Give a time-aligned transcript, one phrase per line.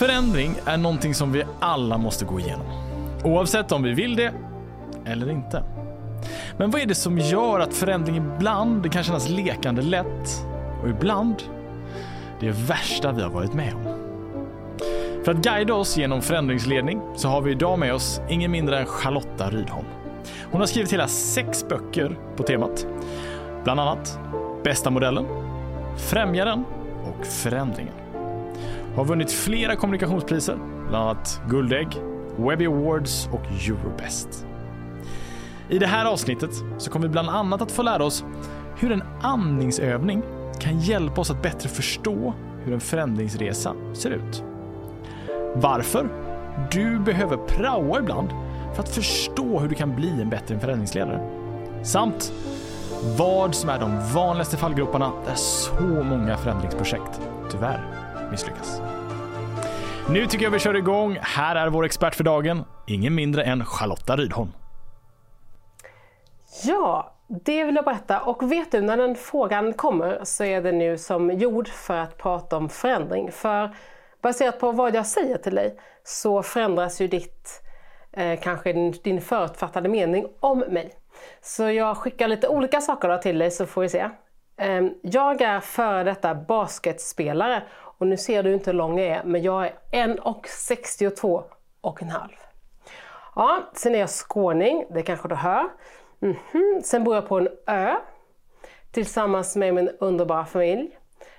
[0.00, 2.66] Förändring är någonting som vi alla måste gå igenom.
[3.24, 4.32] Oavsett om vi vill det
[5.06, 5.62] eller inte.
[6.56, 10.46] Men vad är det som gör att förändring ibland kan kännas lekande lätt
[10.82, 11.42] och ibland
[12.40, 13.84] det värsta vi har varit med om?
[15.24, 18.86] För att guida oss genom förändringsledning så har vi idag med oss ingen mindre än
[18.86, 19.86] Charlotta Rydholm.
[20.50, 22.86] Hon har skrivit hela sex böcker på temat.
[23.64, 24.18] Bland annat
[24.64, 25.26] Bästa modellen,
[25.96, 26.64] Främjaren
[27.04, 28.09] och Förändringen.
[29.00, 30.58] Har vunnit flera kommunikationspriser,
[30.88, 31.88] bland annat Guldägg,
[32.36, 34.46] Webby Awards och Eurobest.
[35.68, 38.24] I det här avsnittet så kommer vi bland annat att få lära oss
[38.76, 40.22] hur en andningsövning
[40.58, 44.44] kan hjälpa oss att bättre förstå hur en förändringsresa ser ut.
[45.54, 46.08] Varför
[46.70, 48.28] du behöver praoa ibland
[48.74, 51.30] för att förstå hur du kan bli en bättre förändringsledare.
[51.84, 52.32] Samt
[53.18, 57.20] vad som är de vanligaste fallgroparna där så många förändringsprojekt
[57.50, 57.99] tyvärr
[58.30, 58.80] misslyckas.
[60.08, 61.18] Nu tycker jag vi kör igång.
[61.20, 64.52] Här är vår expert för dagen, ingen mindre än Charlotta Rydholm.
[66.64, 68.20] Ja, det vill jag berätta.
[68.20, 72.18] Och vet du, när den frågan kommer så är det nu som gjord för att
[72.18, 73.32] prata om förändring.
[73.32, 73.76] För
[74.22, 77.62] baserat på vad jag säger till dig så förändras ju ditt,
[78.12, 80.94] eh, kanske din, din förutfattade mening om mig.
[81.40, 84.10] Så jag skickar lite olika saker till dig så får vi se.
[84.60, 89.24] Ehm, jag är före detta basketspelare och nu ser du inte hur lång jag är,
[89.24, 91.44] men jag är 1,62
[91.80, 92.32] och en halv.
[93.34, 95.68] Ja, sen är jag skåning, det kanske du hör.
[96.22, 96.80] Mm -hmm.
[96.82, 97.96] Sen bor jag på en ö
[98.92, 100.98] tillsammans med min underbara familj.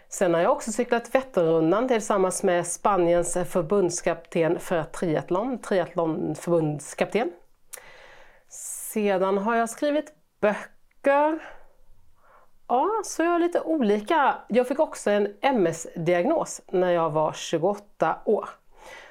[0.09, 7.31] Sen har jag också cyklat Vätternrundan tillsammans med Spaniens förbundskapten för triathlon, triathlonförbundskapten.
[8.93, 11.39] Sedan har jag skrivit böcker.
[12.71, 14.35] Ja, så jag är lite olika.
[14.49, 18.49] Jag fick också en MS-diagnos när jag var 28 år.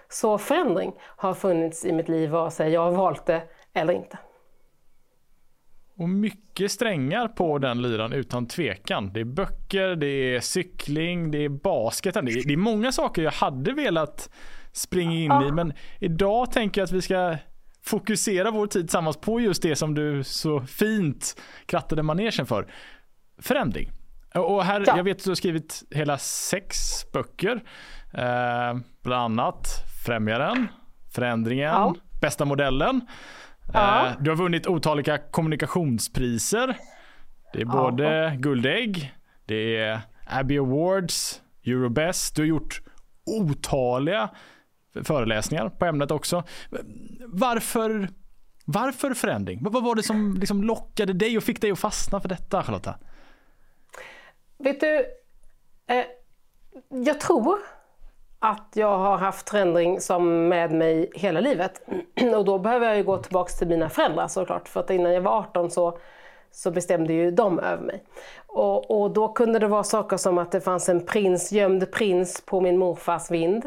[0.08, 4.19] Så förändring har funnits i mitt liv vare sig jag har valt det eller inte.
[5.97, 9.12] Och mycket strängar på den lyran utan tvekan.
[9.12, 12.25] Det är böcker, det är cykling, det är basketen.
[12.25, 14.31] Det är, det är många saker jag hade velat
[14.72, 15.49] springa in ja.
[15.49, 17.37] i men idag tänker jag att vi ska
[17.82, 22.66] fokusera vår tid tillsammans på just det som du så fint krattade manegen för.
[23.43, 23.91] Förändring.
[24.34, 24.97] Och här, ja.
[24.97, 26.77] jag vet att du har skrivit hela sex
[27.12, 27.62] böcker.
[28.12, 29.69] Eh, bland annat
[30.06, 30.69] Främjaren,
[31.15, 31.95] Förändringen, ja.
[32.21, 33.00] Bästa modellen.
[33.73, 34.06] Ja.
[34.06, 36.77] Eh, du har vunnit otaliga kommunikationspriser.
[37.53, 38.37] Det är både.
[38.39, 39.15] Guldägg,
[39.47, 42.37] det är Abbey Awards, Eurobest.
[42.37, 42.83] Du har gjort
[43.27, 44.31] otaliga
[45.05, 46.45] föreläsningar på ämnet också.
[47.27, 48.09] Varför,
[48.65, 49.59] varför förändring?
[49.62, 52.95] Vad var det som liksom lockade dig och fick dig att fastna för detta Charlotta?
[54.62, 55.06] Vet du,
[55.87, 56.04] eh,
[56.88, 57.59] jag tror
[58.38, 61.82] att jag har haft förändring som med mig hela livet.
[62.37, 64.69] Och då behöver jag ju gå tillbaka till mina föräldrar såklart.
[64.69, 65.99] För att innan jag var 18 så,
[66.50, 68.04] så bestämde ju de över mig.
[68.47, 72.41] Och, och, då kunde det vara saker som att det fanns en prins, gömd prins
[72.47, 73.65] på min morfars vind.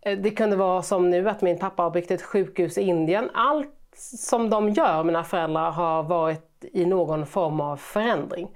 [0.00, 3.30] Eh, det kunde vara som nu att min pappa har byggt ett sjukhus i Indien.
[3.34, 3.72] Allt
[4.18, 8.50] som de gör, mina föräldrar, har varit i någon form av förändring.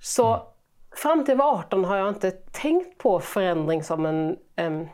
[0.00, 0.51] Så
[0.94, 4.88] fram till jag var 18 har jag inte tänkt på förändring som en um,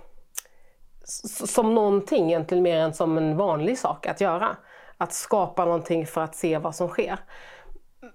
[1.47, 4.57] som någonting egentligen mer än som en vanlig sak att göra.
[4.97, 7.19] Att skapa någonting för att se vad som sker.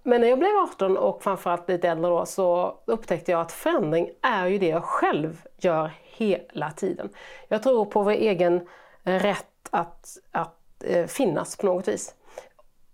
[0.03, 4.09] Men när jag blev 18 och framförallt lite äldre då så upptäckte jag att förändring
[4.21, 7.09] är ju det jag själv gör hela tiden.
[7.47, 8.67] Jag tror på vår egen
[9.03, 12.15] rätt att, att eh, finnas på något vis.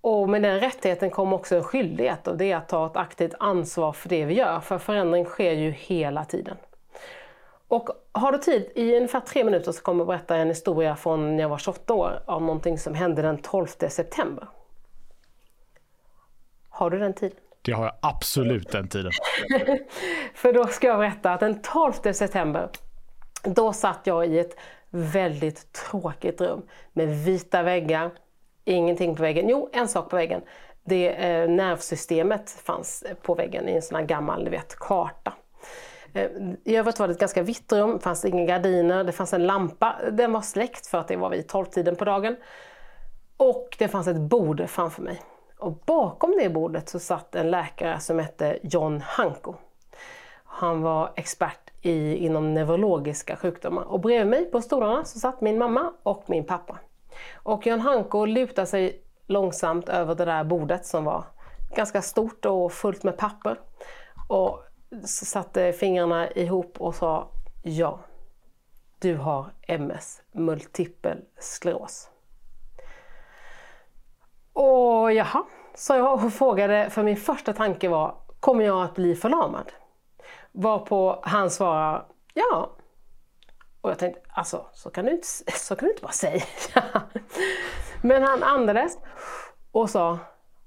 [0.01, 3.33] Och med den rättigheten kommer också en skyldighet och det är att ta ett aktivt
[3.39, 4.59] ansvar för det vi gör.
[4.59, 6.57] För förändring sker ju hela tiden.
[7.67, 11.35] Och har du tid, i ungefär tre minuter så kommer jag berätta en historia från
[11.35, 14.47] när jag var 28 år om någonting som hände den 12 september.
[16.69, 17.37] Har du den tiden?
[17.61, 19.11] Det har jag absolut den tiden.
[20.33, 22.69] för då ska jag berätta att den 12 september,
[23.43, 24.55] då satt jag i ett
[24.89, 26.61] väldigt tråkigt rum
[26.93, 28.11] med vita väggar,
[28.65, 29.49] ingenting på väggen.
[29.49, 30.41] Jo, en sak på väggen.
[30.83, 35.33] Det eh, nervsystemet fanns på väggen i en sån här gammal vet, karta.
[36.13, 36.29] Eh,
[36.63, 39.47] I övrigt var det ett ganska vitt rum, det fanns inga gardiner, det fanns en
[39.47, 39.95] lampa.
[40.11, 42.35] Den var släckt för att det var vid tolvtiden på dagen.
[43.37, 45.21] Och det fanns ett bord framför mig.
[45.59, 49.55] Och bakom det bordet så satt en läkare som hette John Hanko.
[50.43, 53.83] Han var expert i, inom neurologiska sjukdomar.
[53.83, 56.77] Och bredvid mig på stolarna så satt min mamma och min pappa.
[57.33, 61.23] Och Jan Hanko lutade sig långsamt över det där bordet som var
[61.75, 63.59] ganska stort och fullt med papper.
[64.27, 64.63] Och
[65.05, 67.27] satte fingrarna ihop och sa
[67.63, 67.99] ja.
[68.99, 72.09] du har MS, multipel skleros.
[74.53, 75.43] Och jaha,
[75.75, 79.71] sa jag och frågade, för min första tanke var, kommer jag att bli förlamad?
[80.51, 82.69] Varpå han svarar, ja.
[83.81, 86.43] Och jag tänkte, alltså så kan du inte, så kan du inte bara säga.
[88.01, 88.97] Men han andades
[89.71, 90.17] och sa,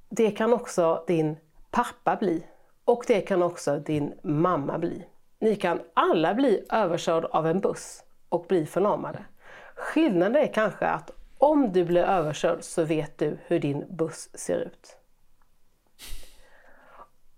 [0.08, 1.36] det kan också din
[1.70, 2.46] pappa bli.
[2.84, 5.06] Och det kan också din mamma bli.
[5.38, 9.24] Ni kan alla bli överkörd av en buss och bli förlamade.
[9.76, 14.56] Skillnaden är kanske att om du blir överkörd så vet du hur din buss ser
[14.56, 14.96] ut.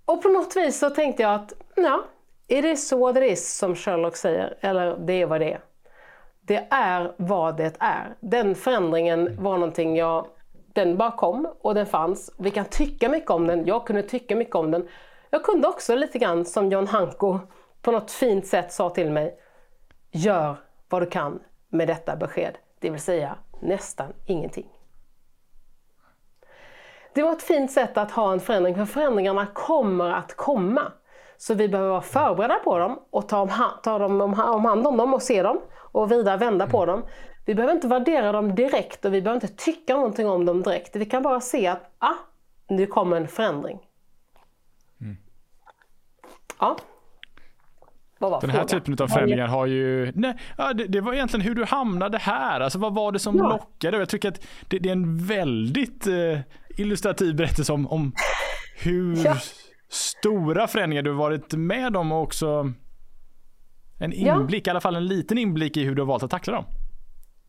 [0.05, 2.05] Och på något vis så tänkte jag att, ja,
[2.49, 5.61] it is what it is som Sherlock säger, eller det är vad det är.
[6.41, 8.15] Det är vad det är.
[8.21, 10.27] Den förändringen var någonting jag,
[10.73, 12.31] den bara kom och den fanns.
[12.39, 14.89] Vi kan tycka mycket om den, jag kunde tycka mycket om den.
[15.31, 17.39] Jag kunde också lite grann som John Hanko
[17.83, 19.39] på något fint sätt sa till mig,
[20.11, 20.57] gör
[20.89, 24.69] vad du kan med detta besked, det vill säga nästan ingenting.
[27.15, 30.93] Det var ett fint sätt att ha en förändring, för förändringarna kommer att komma.
[31.37, 33.51] Så vi behöver vara förberedda på dem och ta, om,
[33.83, 35.61] ta dem om, om hand om dem och se dem
[35.93, 37.05] och vidare vända på dem.
[37.47, 40.97] Vi behöver inte värdera dem direkt och vi behöver inte tycka någonting om dem direkt.
[40.97, 42.15] Vi kan bara se att ah,
[42.69, 43.79] nu kommer en förändring.
[45.01, 45.17] Mm.
[46.61, 46.77] Ja.
[48.41, 50.13] Den här typen av förändringar har ju...
[50.15, 52.61] Nej, ja, det, det, var egentligen hur du hamnade här.
[52.61, 53.49] Alltså vad var det som ja.
[53.49, 53.99] lockade?
[53.99, 56.39] Jag tycker att det, det är en väldigt eh,
[56.77, 58.13] illustrativ berättelse om, om
[58.83, 59.37] hur ja.
[59.89, 62.73] Stora förändringar du varit med om och också
[63.99, 64.71] en inblick, ja.
[64.71, 66.65] i alla fall en liten inblick i hur du har valt att tackla dem.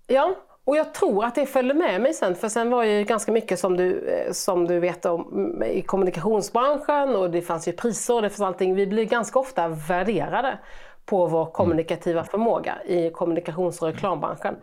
[0.08, 0.36] Ja,
[0.66, 3.60] och jag tror att det följde med mig sen, för sen var ju ganska mycket
[3.60, 8.22] som du, eh, som du vet om i kommunikationsbranschen och det fanns ju priser och
[8.22, 8.76] det fanns allting.
[8.76, 10.60] Vi blir ganska ofta värderade
[11.06, 14.56] på vår kommunikativa förmåga i kommunikations och reklambranschen.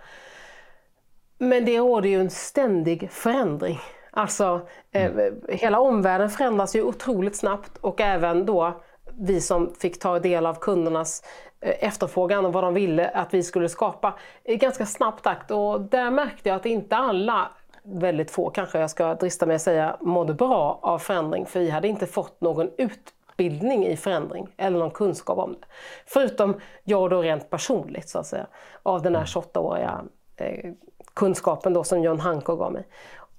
[1.39, 3.79] Men det råder ju en ständig förändring.
[4.15, 4.61] Alltså
[4.93, 5.41] eh, mm.
[5.49, 8.81] hela omvärlden förändras ju otroligt snabbt och även då
[9.19, 11.23] vi som fick ta del av kundernas
[11.61, 14.15] eh, efterfrågan och vad de ville att vi skulle skapa
[14.45, 15.51] i ganska snabb takt.
[15.51, 17.49] Och där märkte jag att inte alla,
[17.83, 21.47] väldigt få kanske jag ska drista mig att säga, mådde bra av förändring.
[21.47, 25.67] För vi hade inte fått någon utbildning i förändring eller någon kunskap om det.
[26.07, 28.47] Förutom jag då rent personligt så att säga,
[28.83, 30.05] av den här 28-åriga
[30.37, 30.73] eh,
[31.15, 32.87] kunskapen då som John Hanko gav mig.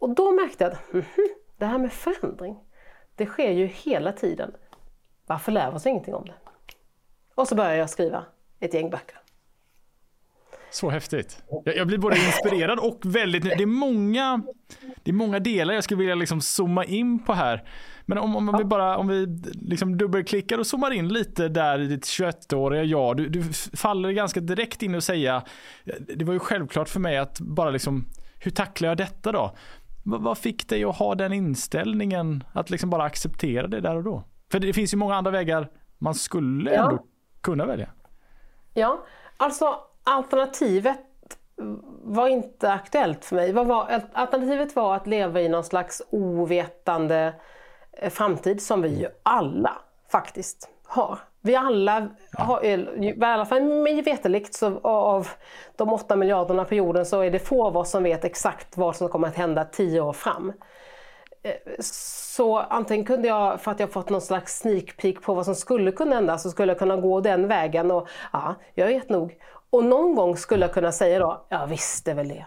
[0.03, 1.27] Och då märkte jag att mm -hmm,
[1.57, 2.55] det här med förändring,
[3.15, 4.51] det sker ju hela tiden.
[5.27, 6.33] Varför lär vi oss ingenting om det?
[7.35, 8.25] Och så börjar jag skriva
[8.59, 9.17] ett gäng böcker.
[10.71, 11.43] Så häftigt.
[11.65, 13.43] Jag, blir både inspirerad och väldigt...
[13.43, 14.41] Det är många,
[15.03, 17.69] det är många delar jag skulle vilja liksom zooma in på här.
[18.05, 21.87] Men om, om, vi bara om vi liksom dubbelklickar och zoomar in lite där i
[21.87, 23.17] ditt 21-åriga jag.
[23.17, 23.43] Du, du
[23.77, 25.43] faller ganska direkt in och säga,
[26.15, 28.05] det var ju självklart för mig att bara liksom,
[28.39, 29.55] hur tacklar jag detta då?
[30.03, 34.23] Vad fick dig att ha den inställningen att liksom bara acceptera det där och då?
[34.51, 36.83] För det finns ju många andra vägar man skulle ja.
[36.83, 37.05] ändå
[37.41, 37.89] kunna välja.
[38.73, 39.03] Ja,
[39.37, 40.99] alltså alternativet
[42.03, 43.53] var inte aktuellt för mig.
[43.53, 47.33] Var, alternativet var att leva i någon slags ovetande
[47.91, 51.19] eh, framtid som vi ju alla faktiskt har.
[51.45, 55.27] Vi alla har, i alla fall mig veterligt, så av
[55.75, 58.95] de åtta miljarderna på jorden så är det få av oss som vet exakt vad
[58.95, 60.53] som kommer att hända tio år fram.
[61.43, 65.45] Eh, så antingen kunde jag, för att jag fått någon slags sneak peek på vad
[65.45, 69.09] som skulle kunna hända, så skulle jag kunna gå den vägen och ja, jag vet
[69.09, 69.37] nog.
[69.69, 72.45] Och någon gång skulle jag kunna säga då, jag visste väl det.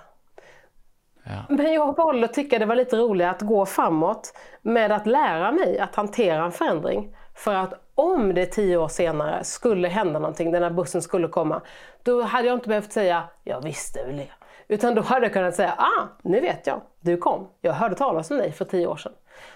[1.24, 1.44] Ja.
[1.48, 5.52] Men jag valde att tycka det var lite roligare att gå framåt med att lära
[5.52, 7.16] mig att hantera en förändring.
[7.34, 11.62] För att om det tio år senare skulle hända någonting, den här bussen skulle komma,
[12.02, 14.28] då hade jag inte behövt säga, jag visste väl det.
[14.68, 17.48] Utan då hade jag kunnat säga, ah, nu vet jag, du kom.
[17.60, 19.12] Jag hörde talas om dig för tio år sedan.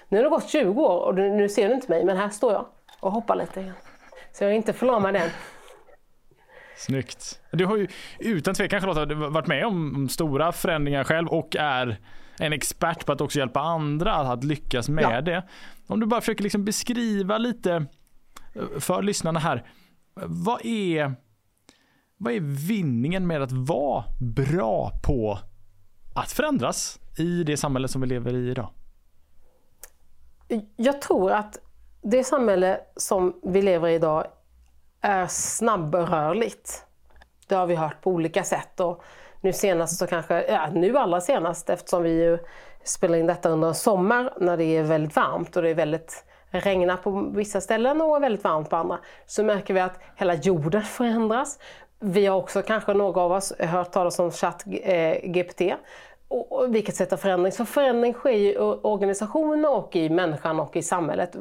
[0.09, 2.53] Nu har det gått 20 år och nu ser du inte mig, men här står
[2.53, 2.67] jag
[3.01, 3.75] och hoppar lite igen.
[4.33, 5.29] Så jag är inte förlamad än.
[6.77, 7.41] Snyggt.
[7.51, 11.99] Du har ju utan tvekan Charlotta varit med om stora förändringar själv och är
[12.39, 15.21] en expert på att också hjälpa andra att lyckas med ja.
[15.21, 15.43] det.
[15.87, 17.87] Om du bara försöker liksom beskriva lite
[18.79, 19.67] för lyssnarna här.
[20.15, 21.15] Vad är
[22.23, 25.39] vad är vinningen med att vara bra på
[26.15, 28.69] att förändras i det samhälle som vi lever i idag?
[30.77, 31.59] Jag tror att
[32.03, 34.27] det samhälle som vi lever i idag
[35.01, 36.85] är snabbrörligt.
[37.49, 38.81] Det har vi hört på olika sätt.
[38.81, 39.03] Och
[39.41, 42.39] nu senast så kanske, ja, nu allra senast eftersom vi ju
[42.85, 46.25] spelar in detta under en sommar när det är väldigt varmt och det är väldigt
[46.51, 50.83] regnar på vissa ställen och väldigt varmt på andra, så märker vi att hela jorden
[50.83, 51.59] förändras.
[51.99, 55.61] Vi har också kanske några av oss hört talas om ChatGPT.
[55.61, 55.77] Eh,
[56.31, 57.53] och, vilket sätt av förändring.
[57.53, 61.37] Så förändring sker i organisationer och i människan och i samhället,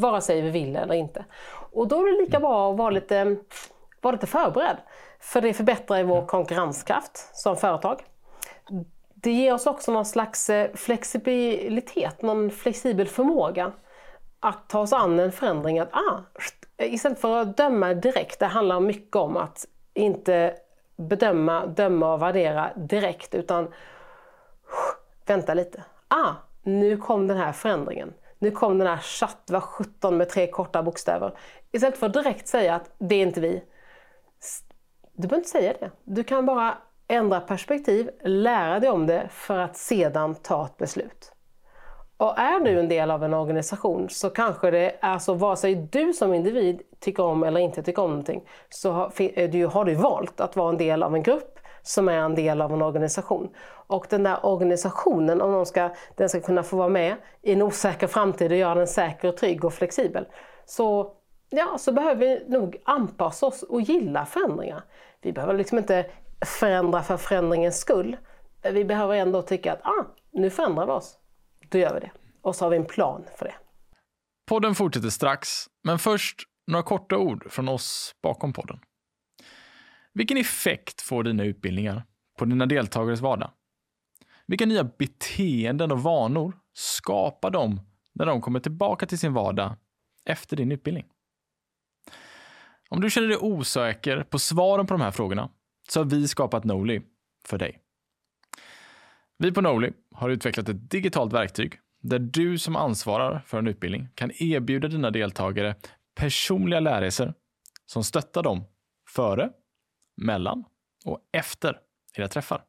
[0.00, 1.24] vare sig vi vill eller inte.
[1.72, 3.36] Och då är det lika bra att vara lite,
[4.00, 4.76] vara lite förberedd.
[5.20, 8.00] För det förbättrar vår konkurrenskraft som företag.
[9.14, 13.72] Det ger oss också någon slags eh, flexibilitet, någon flexibel förmåga
[14.42, 15.78] att ta oss an en förändring.
[15.78, 16.20] Att, ah,
[16.78, 20.54] istället för att döma direkt, det handlar mycket om att inte
[20.96, 23.68] bedöma, döma och värdera direkt utan
[25.26, 25.82] vänta lite.
[26.08, 26.32] Ah,
[26.62, 28.14] nu kom den här förändringen.
[28.38, 31.38] Nu kom den här chatt, var 17 med tre korta bokstäver.
[31.72, 33.62] Istället för att direkt säga att det är inte vi.
[35.12, 35.90] Du behöver inte säga det.
[36.04, 41.32] Du kan bara ändra perspektiv, lära dig om det för att sedan ta ett beslut.
[42.22, 45.74] Och är du en del av en organisation så kanske det är så, vare sig
[45.74, 49.84] du som individ tycker om eller inte tycker om någonting, så har eh, du, har
[49.84, 52.82] du valt att vara en del av en grupp som är en del av en
[52.82, 53.48] organisation.
[53.66, 57.62] Och den där organisationen, om någon ska, den ska kunna få vara med i en
[57.62, 60.26] osäker framtid och göra den säker, trygg och flexibel,
[60.64, 61.12] så,
[61.50, 64.82] ja, så behöver vi nog anpassa oss och gilla förändringar.
[65.22, 66.06] Vi behöver liksom inte
[66.60, 68.16] förändra för förändringens skull.
[68.62, 71.18] Vi behöver ändå tycka att ah, nu förändrar vi oss.
[71.72, 72.10] Då gör vi det.
[72.42, 73.54] Och så har vi en plan för det.
[74.46, 75.48] Podden fortsätter strax,
[75.84, 78.80] men först några korta ord från oss bakom podden.
[80.14, 82.04] Vilken effekt får dina utbildningar
[82.38, 83.50] på dina deltagares vardag?
[84.46, 87.80] Vilka nya beteenden och vanor skapar de
[88.12, 89.76] när de kommer tillbaka till sin vardag
[90.24, 91.06] efter din utbildning?
[92.88, 95.50] Om du känner dig osäker på svaren på de här frågorna
[95.88, 97.02] så har vi skapat Noli
[97.44, 97.81] för dig.
[99.42, 104.08] Vi på Noli har utvecklat ett digitalt verktyg där du som ansvarar för en utbildning
[104.14, 105.74] kan erbjuda dina deltagare
[106.14, 107.34] personliga lärresor
[107.86, 108.64] som stöttar dem
[109.08, 109.50] före,
[110.16, 110.64] mellan
[111.04, 111.78] och efter
[112.16, 112.64] era träffar.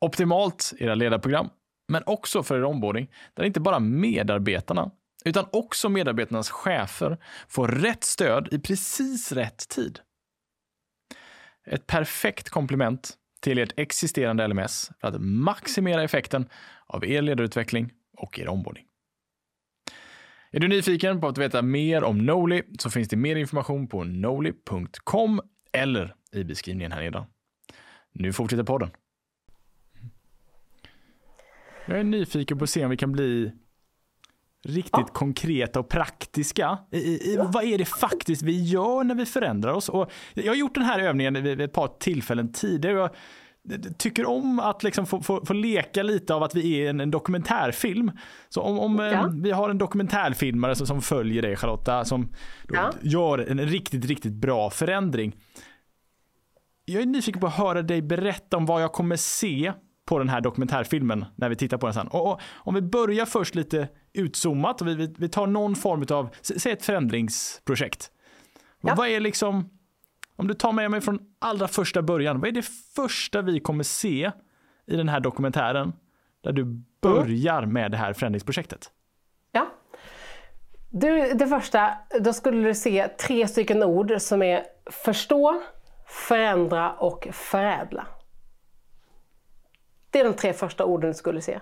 [0.00, 1.50] Optimalt i era ledarprogram,
[1.88, 4.90] men också för er onboarding, där inte bara medarbetarna
[5.24, 10.00] utan också medarbetarnas chefer får rätt stöd i precis rätt tid.
[11.66, 16.48] Ett perfekt komplement till ert existerande LMS för att maximera effekten
[16.86, 18.84] av er ledarutveckling och er onboarding.
[20.50, 24.04] Är du nyfiken på att veta mer om Noli så finns det mer information på
[24.04, 25.40] noli.com
[25.72, 27.24] eller i beskrivningen här nedan.
[28.12, 28.90] Nu fortsätter podden.
[31.86, 33.52] Jag är nyfiken på att se om vi kan bli
[34.64, 35.06] riktigt ja.
[35.12, 36.78] konkreta och praktiska.
[36.92, 37.50] I, i, ja.
[37.52, 39.88] Vad är det faktiskt vi gör när vi förändrar oss?
[39.88, 42.94] Och jag har gjort den här övningen vid ett par tillfällen tidigare.
[42.94, 43.10] Jag
[43.98, 47.10] tycker om att liksom få, få, få, leka lite av att vi är en, en
[47.10, 48.10] dokumentärfilm.
[48.48, 49.10] Så om, om ja.
[49.12, 52.28] eh, vi har en dokumentärfilmare som, som följer dig Charlotta, som
[53.00, 55.36] gör en riktigt, riktigt bra förändring.
[56.84, 59.72] Jag är nyfiken på att höra dig berätta om vad jag kommer se
[60.10, 62.08] på den här dokumentärfilmen när vi tittar på den sen.
[62.08, 66.06] Och, och om vi börjar först lite utzoomat och vi, vi, vi tar någon form
[66.10, 68.10] av, säg ett förändringsprojekt.
[68.80, 68.94] Ja.
[68.94, 69.70] Vad är liksom,
[70.36, 73.84] om du tar med mig från allra första början, vad är det första vi kommer
[73.84, 74.30] se
[74.86, 75.92] i den här dokumentären
[76.40, 76.64] där du
[77.02, 78.90] börjar med det här förändringsprojektet?
[79.52, 79.66] Ja.
[80.90, 81.90] Du, det första,
[82.20, 85.62] då skulle du se tre stycken ord som är förstå,
[86.06, 88.06] förändra och förädla.
[90.10, 91.60] Det är de tre första orden du skulle se.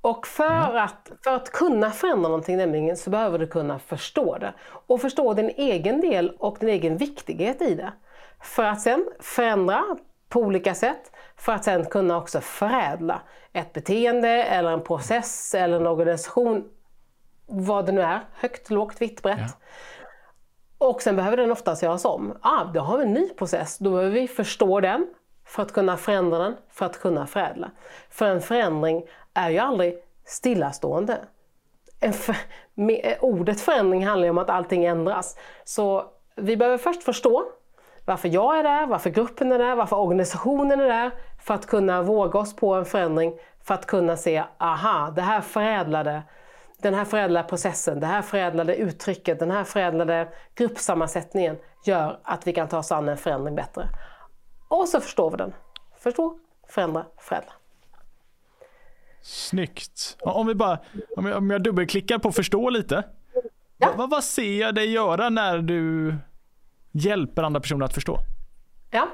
[0.00, 0.84] Och för, mm.
[0.84, 4.54] att, för att kunna förändra någonting nämligen så behöver du kunna förstå det.
[4.86, 7.92] Och förstå din egen del och din egen viktighet i det.
[8.40, 9.84] För att sen förändra
[10.28, 11.12] på olika sätt.
[11.36, 13.22] För att sen kunna också förädla
[13.52, 16.64] ett beteende eller en process eller en organisation.
[17.46, 19.38] Vad det nu är, högt, lågt, vitt, brett.
[19.38, 20.86] Ja.
[20.88, 22.38] Och sen behöver den oftast göras om.
[22.40, 25.06] Ah, då har vi en ny process, då behöver vi förstå den
[25.44, 27.70] för att kunna förändra den, för att kunna förädla.
[28.10, 31.18] För en förändring är ju aldrig stillastående.
[32.12, 32.36] För,
[32.74, 35.36] med, ordet förändring handlar ju om att allting ändras.
[35.64, 36.06] Så
[36.36, 37.44] vi behöver först förstå
[38.04, 41.10] varför jag är där, varför gruppen är där, varför organisationen är där.
[41.42, 43.34] För att kunna våga oss på en förändring,
[43.64, 46.22] för att kunna se, aha, det här förädlade
[46.82, 52.52] den här förädlade processen, det här förädlade uttrycket, den här förädlade gruppsammansättningen gör att vi
[52.52, 53.88] kan ta oss an en förändring bättre.
[54.72, 55.52] Och så förstår vi den.
[55.98, 56.38] Förstå,
[56.68, 57.52] förändra, förädla.
[59.22, 60.16] Snyggt.
[60.20, 60.78] Om, vi bara,
[61.16, 63.04] om, jag, om jag dubbelklickar på förstå lite.
[63.78, 63.88] Ja.
[63.96, 66.14] Vad, vad ser jag dig göra när du
[66.92, 68.18] hjälper andra personer att förstå?
[68.90, 69.08] Ja,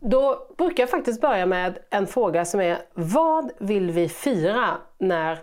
[0.00, 4.68] då brukar jag faktiskt börja med en fråga som är Vad vill vi fira
[4.98, 5.38] när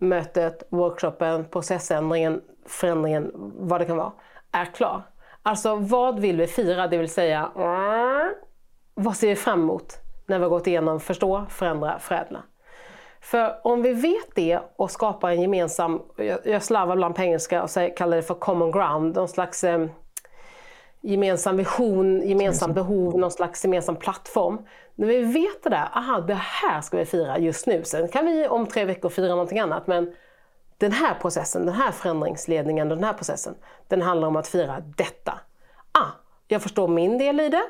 [0.00, 4.12] mötet, workshopen, processändringen, förändringen, vad det kan vara,
[4.52, 5.02] är klar?
[5.42, 6.88] Alltså vad vill vi fira?
[6.88, 7.50] Det vill säga
[8.94, 12.42] vad ser vi fram emot när vi har gått igenom förstå, förändra, förädla?
[13.20, 16.02] För om vi vet det och skapar en gemensam,
[16.44, 19.86] jag slarvar ibland på engelska och kallar det för common ground, någon slags eh,
[21.00, 24.66] gemensam vision, gemensam behov, någon slags gemensam plattform.
[24.94, 27.84] När vi vet det där, aha det här ska vi fira just nu.
[27.84, 30.14] Sen kan vi om tre veckor fira någonting annat men
[30.78, 33.54] den här processen, den här förändringsledningen, den här processen,
[33.88, 35.40] den handlar om att fira detta.
[35.92, 36.08] Ah,
[36.48, 37.62] jag förstår min del i det,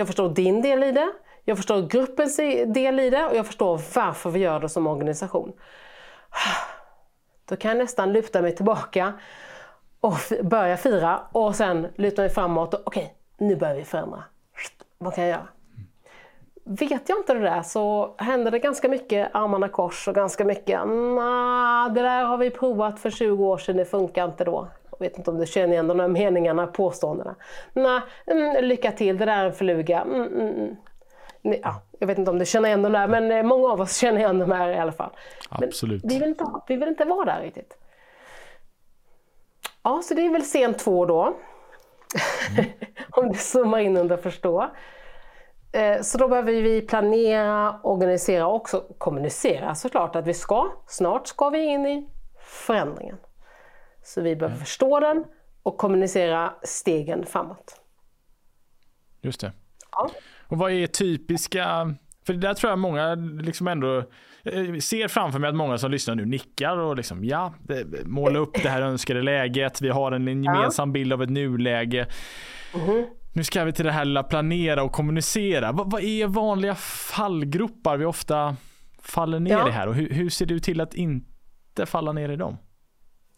[0.00, 1.12] jag förstår din del i det,
[1.44, 5.52] jag förstår gruppens del i det och jag förstår varför vi gör det som organisation.
[7.48, 9.12] Då kan jag nästan luta mig tillbaka
[10.00, 14.24] och börja fira och sen luta mig framåt och okej, okay, nu börjar vi förändra.
[14.98, 15.48] Vad kan jag göra?
[16.64, 20.86] Vet jag inte det där så händer det ganska mycket armarna kors och ganska mycket
[20.86, 24.68] nah, det där har vi provat för 20 år sedan, det funkar inte då.
[25.00, 27.34] Vet inte om du känner igen de här meningarna, påståendena.
[27.72, 30.00] Nah, mm, lycka till, det där är en fluga.
[30.00, 30.76] Mm, mm, mm
[31.42, 33.96] ja, jag vet inte om du känner igen dem där, men eh, många av oss
[33.96, 35.10] känner igen de här i alla fall.
[35.48, 36.02] Absolut.
[36.04, 37.76] vi vill, inte, vi vill inte vara där riktigt.
[39.82, 41.22] Ja, så det är väl scen två då.
[41.22, 42.70] Mm.
[43.10, 44.70] om du zoomar in under förstå.
[45.72, 51.26] Eh, så då behöver vi planera, organisera och också kommunicera såklart att vi ska, snart
[51.26, 52.08] ska vi in i
[52.40, 53.16] förändringen.
[54.02, 54.64] Så vi behöver mm.
[54.64, 55.24] förstå den
[55.62, 57.80] och kommunicera stegen framåt.
[59.20, 59.52] Just det.
[59.92, 60.10] Ja.
[60.46, 61.94] Och vad är typiska,
[62.26, 63.98] för det där tror jag många liksom ändå
[64.42, 67.54] eh, ser framför mig att många som lyssnar nu nickar och liksom ja,
[68.04, 69.80] måla upp det här önskade läget.
[69.80, 72.06] Vi har en gemensam bild av ett nuläge.
[72.72, 73.06] Mm-hmm.
[73.32, 75.72] Nu ska vi till det här lilla planera och kommunicera.
[75.72, 78.56] Vad, vad är vanliga fallgropar vi ofta
[79.02, 79.68] faller ner ja.
[79.68, 82.56] i här och hur, hur, ser du till att inte falla ner i dem?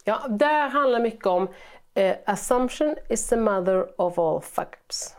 [0.03, 1.47] Ja, där handlar mycket om
[1.93, 5.15] eh, assumption is the mother of all facts.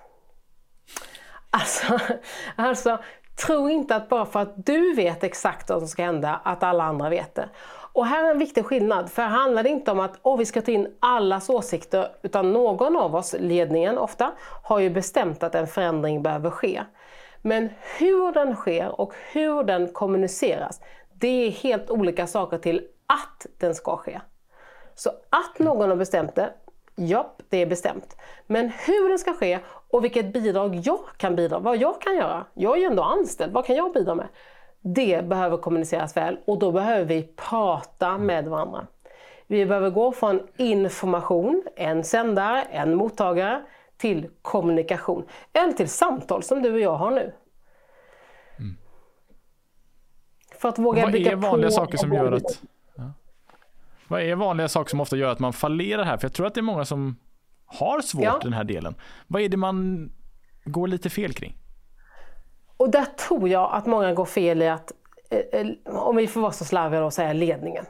[1.51, 1.99] Alltså,
[2.57, 2.99] alltså,
[3.47, 6.85] tro inte att bara för att du vet exakt vad som ska hända, att alla
[6.85, 7.49] andra vet det.
[7.93, 10.47] Och här är en viktig skillnad, för här handlar det inte om att oh, vi
[10.47, 15.55] ska ta in allas åsikter, utan någon av oss, ledningen ofta, har ju bestämt att
[15.55, 16.83] en förändring behöver ske.
[17.43, 17.69] Men
[17.99, 20.81] hur den sker och hur den kommuniceras,
[21.13, 24.21] det är helt olika saker till att den ska ske.
[24.95, 26.53] Så att någon har bestämt det,
[26.95, 28.17] ja, det är bestämt.
[28.47, 32.45] Men hur det ska ske och vilket bidrag jag kan bidra vad jag kan göra.
[32.55, 34.29] Jag är ju ändå anställd, vad kan jag bidra med?
[34.81, 38.87] Det behöver kommuniceras väl och då behöver vi prata med varandra.
[39.47, 43.63] Vi behöver gå från information, en sändare, en mottagare,
[43.97, 45.25] till kommunikation.
[45.53, 47.33] Eller till samtal som du och jag har nu.
[48.59, 48.77] Mm.
[50.59, 52.63] För att våga Vad är vanliga saker som gör att...
[54.09, 56.17] Vad är vanliga saker som ofta gör att man fallerar här?
[56.17, 57.17] För jag tror att det är många som
[57.67, 58.39] har svårt ja.
[58.43, 58.95] den här delen.
[59.27, 60.11] Vad är det man
[60.65, 61.57] går lite fel kring?
[62.77, 64.93] Och där tror jag att många går fel i att,
[65.31, 67.85] eh, eh, om vi får vara så slarviga och säga ledningen.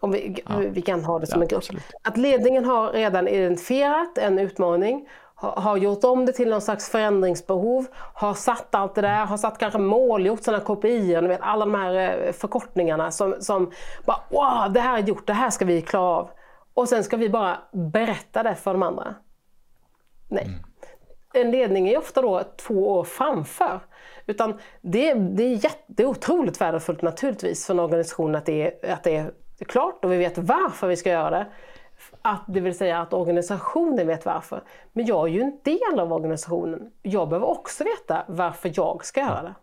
[0.00, 0.56] Om vi, ja.
[0.56, 1.58] vi kan ha det som ja, en grupp.
[1.58, 1.92] Absolut.
[2.02, 5.08] Att ledningen har redan identifierat en utmaning,
[5.40, 9.58] har gjort om det till någon slags förändringsbehov, har satt allt det där, har satt
[9.58, 13.70] kanske mål, gjort sådana kopior, vet, alla de här eh, förkortningarna som, som
[14.04, 16.30] bara wow, det här är gjort, det här ska vi klara av.
[16.74, 19.14] Och sen ska vi bara berätta det för de andra.
[20.28, 20.44] Nej.
[20.44, 20.60] Mm.
[21.32, 23.80] En ledning är ofta då två år framför.
[24.26, 28.82] Utan det, det, är jätte, det är otroligt värdefullt naturligtvis för en organisation att det,
[28.82, 29.32] är, att det är
[29.64, 31.46] klart och vi vet varför vi ska göra det.
[32.22, 34.62] Att, det vill säga att organisationen vet varför.
[34.92, 36.92] Men jag är ju en del av organisationen.
[37.02, 39.54] Jag behöver också veta varför jag ska göra det.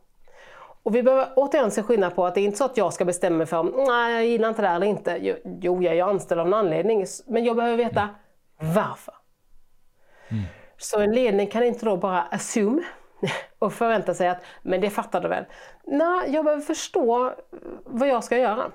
[0.83, 3.05] Och vi behöver återigen se skillnad på att det är inte så att jag ska
[3.05, 5.37] bestämma mig för om nej, jag gillar inte det här eller inte.
[5.61, 8.09] Jo, jag är anställd av en anledning, men jag behöver veta
[8.59, 9.13] varför.
[10.29, 10.43] Mm.
[10.77, 12.83] Så en ledning kan inte då bara assume
[13.59, 15.45] och förvänta sig att men det fattar du väl?
[15.83, 17.33] Nej, jag behöver förstå
[17.85, 18.71] vad jag ska göra.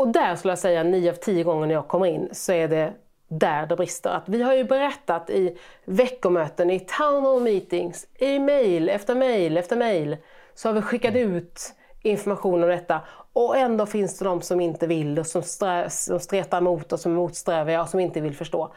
[0.00, 2.68] Och där skulle jag säga 9 av 10 gånger när jag kommer in så är
[2.68, 2.92] det
[3.28, 4.10] där det brister.
[4.10, 9.56] Att vi har ju berättat i veckomöten, i town hall meetings, i mail efter mail
[9.56, 10.16] efter mail,
[10.54, 11.34] så har vi skickat mm.
[11.34, 13.00] ut information om detta
[13.32, 15.42] och ändå finns det de som inte vill och som,
[15.88, 18.74] som stretar emot och som är motsträviga och som inte vill förstå.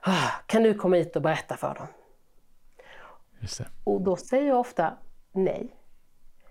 [0.00, 1.86] Ah, kan du komma hit och berätta för dem?
[3.84, 4.92] Och då säger jag ofta
[5.32, 5.74] nej.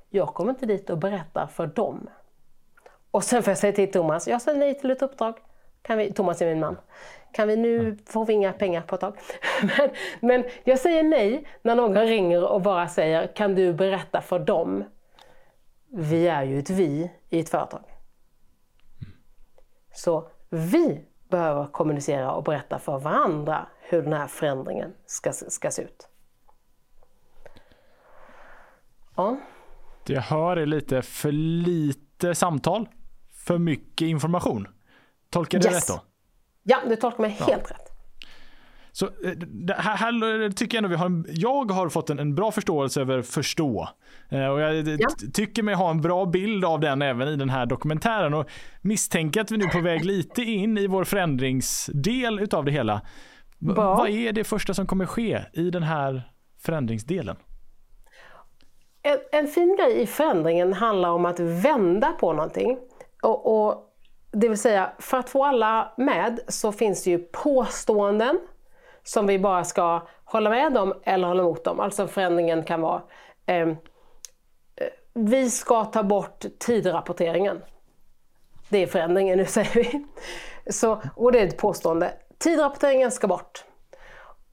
[0.10, 2.10] Jag kommer inte dit och berättar för dem.
[3.12, 5.38] Och sen får jag säga till Thomas, jag säger nej till ett uppdrag.
[5.82, 6.78] Kan vi, Thomas är min man.
[7.32, 9.18] Kan vi nu, får vi inga pengar på ett tag.
[9.62, 9.90] Men,
[10.22, 14.84] men jag säger nej när någon ringer och bara säger, kan du berätta för dem?
[15.90, 17.84] Vi är ju ett vi i ett företag.
[19.94, 25.82] Så vi behöver kommunicera och berätta för varandra hur den här förändringen ska, ska se
[25.82, 26.10] ut.
[29.16, 29.38] Ja.
[30.06, 32.88] Det jag hör är lite för lite samtal,
[33.48, 34.68] för mycket information.
[35.30, 35.76] Tolkar jag Yes.
[35.76, 36.04] rätt då?
[36.64, 37.84] Ja, du tolkar mig helt rätt.
[38.92, 42.36] Så eh, här, här tycker jag ändå vi har, en, jag har fått en, en
[42.36, 43.90] bra förståelse över förstå.
[44.30, 45.08] Eh, Och jag d- Ja.
[45.34, 48.48] tycker mig ha en bra bild av den även i den här dokumentären och
[48.82, 53.02] misstänker att vi nu är på väg lite in i vår förändringsdel utav det hela.
[53.60, 53.96] V- Bra.
[53.96, 56.32] Vad är det första som kommer ske i den här
[56.62, 57.36] förändringsdelen?
[59.02, 62.78] En, en fin grej i förändringen handlar om att vända på någonting.
[63.24, 63.84] Och, och,
[64.32, 68.40] det vill säga, för att få alla med så finns det ju påståenden
[69.04, 71.80] som vi bara ska hålla med om eller hålla emot dem.
[71.80, 73.02] Alltså förändringen kan vara
[73.46, 77.62] ehm, eh, vi ska ta bort tidrapporteringen.
[78.70, 80.06] Det är förändringen nu säger vi.
[80.72, 82.14] Så, och det är ett påstående.
[82.38, 83.66] Tidrapporteringen ska bort.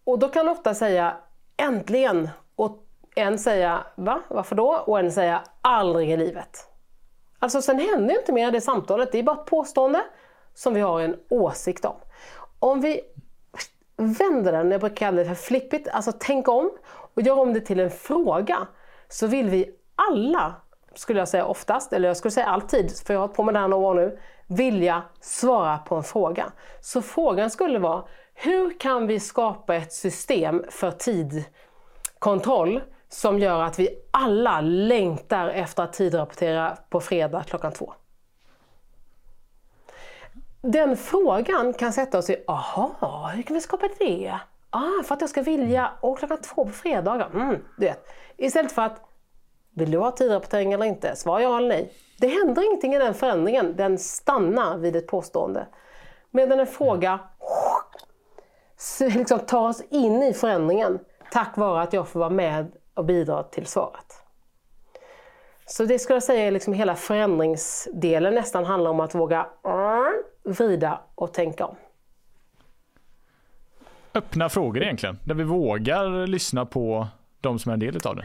[0.04, 1.16] Och då kan ofta säga
[1.56, 2.84] äntligen och
[3.16, 4.84] en säga va, varför då?
[4.86, 6.73] Och en säga aldrig i livet.
[7.44, 10.02] Alltså sen händer ju inte mer i det samtalet, det är bara ett påstående
[10.54, 11.96] som vi har en åsikt om.
[12.58, 13.00] Om vi
[13.96, 16.70] vänder den, jag brukar kalla det för flippigt, alltså tänk om
[17.14, 18.66] och gör om det till en fråga
[19.08, 20.54] så vill vi alla,
[20.94, 23.54] skulle jag säga oftast, eller jag skulle säga alltid, för jag har hållit på med
[23.54, 26.52] det här några år nu, vilja svara på en fråga.
[26.80, 28.04] Så frågan skulle vara,
[28.34, 32.80] hur kan vi skapa ett system för tidkontroll
[33.14, 37.94] som gör att vi alla längtar efter att tidrapportera på fredag klockan två?
[40.60, 44.38] Den frågan kan sätta oss i, aha, hur kan vi skapa det?
[44.70, 47.30] Ah, för att jag ska vilja, och klockan två på fredagar.
[47.34, 48.06] Mm, du vet.
[48.36, 49.00] Istället för att,
[49.70, 51.16] vill du ha tidrapportering eller inte?
[51.16, 51.92] Svar ja eller nej.
[52.18, 55.66] Det händer ingenting i den förändringen, den stannar vid ett påstående.
[56.30, 57.18] Medan en fråga
[58.76, 60.98] så liksom tar oss in i förändringen
[61.32, 64.24] tack vare att jag får vara med och bidra till svaret.
[65.66, 69.46] Så det skulle jag säga är liksom hela förändringsdelen nästan handlar om att våga
[70.44, 71.76] vrida och tänka om.
[74.14, 77.06] Öppna frågor egentligen, där vi vågar lyssna på
[77.40, 78.24] de som är en del utav det.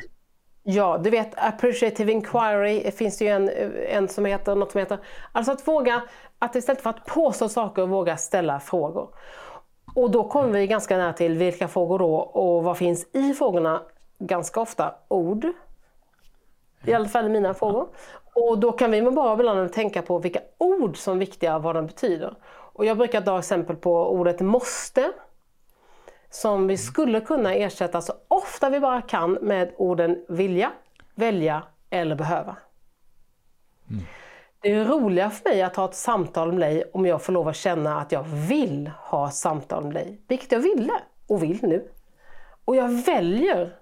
[0.63, 3.49] Ja, du vet appreciative inquiry det finns ju en,
[3.89, 4.97] en som heter något som heter.
[5.32, 6.01] Alltså att våga,
[6.39, 9.10] att istället för att påstå saker våga ställa frågor.
[9.95, 13.82] Och då kommer vi ganska nära till vilka frågor då och vad finns i frågorna?
[14.19, 15.47] Ganska ofta ord.
[16.86, 17.88] I alla fall i mina frågor.
[18.34, 21.63] Och då kan vi med bara ibland tänka på vilka ord som är viktiga och
[21.63, 22.36] vad de betyder.
[22.47, 25.12] Och jag brukar ta exempel på ordet måste.
[26.29, 30.71] Som vi skulle kunna ersätta så ofta vi bara kan med orden vilja,
[31.15, 32.55] välja eller behöva.
[34.62, 37.47] Det är roligare för mig att ha ett samtal med dig om jag får lov
[37.47, 40.21] att känna att jag vill ha ett samtal med dig.
[40.27, 40.93] Vilket jag ville
[41.27, 41.91] och vill nu.
[42.65, 43.78] Och jag väljer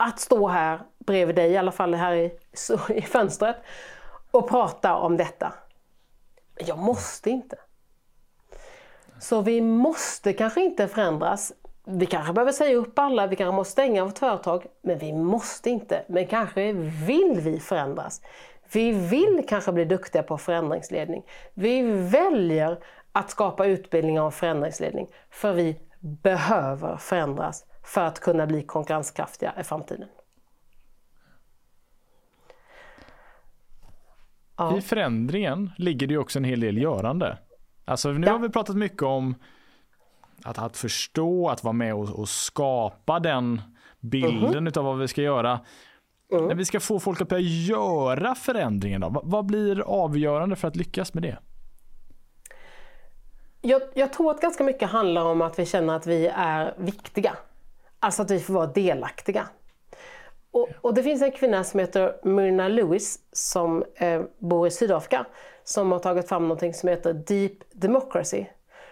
[0.00, 2.32] att stå här bredvid dig, i alla fall här i,
[2.88, 3.56] i fönstret,
[4.30, 5.52] och prata om detta.
[6.56, 7.56] Men jag måste inte.
[9.20, 11.52] Så vi måste kanske inte förändras.
[11.84, 15.70] Vi kanske behöver säga upp alla, vi kanske måste stänga vårt företag, men vi måste
[15.70, 16.04] inte.
[16.08, 16.72] Men kanske
[17.06, 18.22] vill vi förändras.
[18.72, 21.22] Vi vill kanske bli duktiga på förändringsledning.
[21.54, 22.78] Vi väljer
[23.12, 29.64] att skapa utbildning om förändringsledning för vi behöver förändras för att kunna bli konkurrenskraftiga i
[29.64, 30.08] framtiden.
[34.56, 34.78] Ja.
[34.78, 37.38] I förändringen ligger det ju också en hel del görande.
[37.84, 38.32] Alltså nu Ja.
[38.32, 39.34] har vi pratat mycket om
[40.44, 43.60] att, att förstå, att vara med och, och skapa den
[44.00, 45.60] bilden utav vad vi ska göra.
[46.30, 50.68] När vi ska få folk att börja göra förändringen då, vad, vad blir avgörande för
[50.68, 51.38] att lyckas med det?
[53.60, 57.36] Jag, jag tror att ganska mycket handlar om att vi känner att vi är viktiga.
[58.00, 59.48] Alltså att vi får vara delaktiga.
[60.52, 65.26] Och, och det finns en kvinna som heter Myrna Lewis som eh, bor i Sydafrika
[65.64, 68.44] som har tagit fram något som heter Deep Democracy.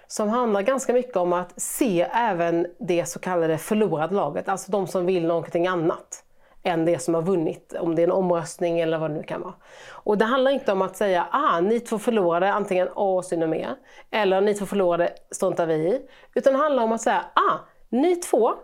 [0.06, 4.86] Som handlar ganska mycket om att se även det så kallade förlorade laget, alltså de
[4.86, 6.24] som vill någonting annat
[6.62, 9.40] än det som har vunnit, om det är en omröstning eller vad det nu kan
[9.40, 9.54] vara.
[9.90, 13.54] Och det handlar inte om att säga ah, ni två förlorade, antingen åh synd om
[13.54, 13.74] er,
[14.10, 16.02] eller ni två förlorade struntar vi i.
[16.34, 18.54] Utan det handlar om att säga ah, ni två,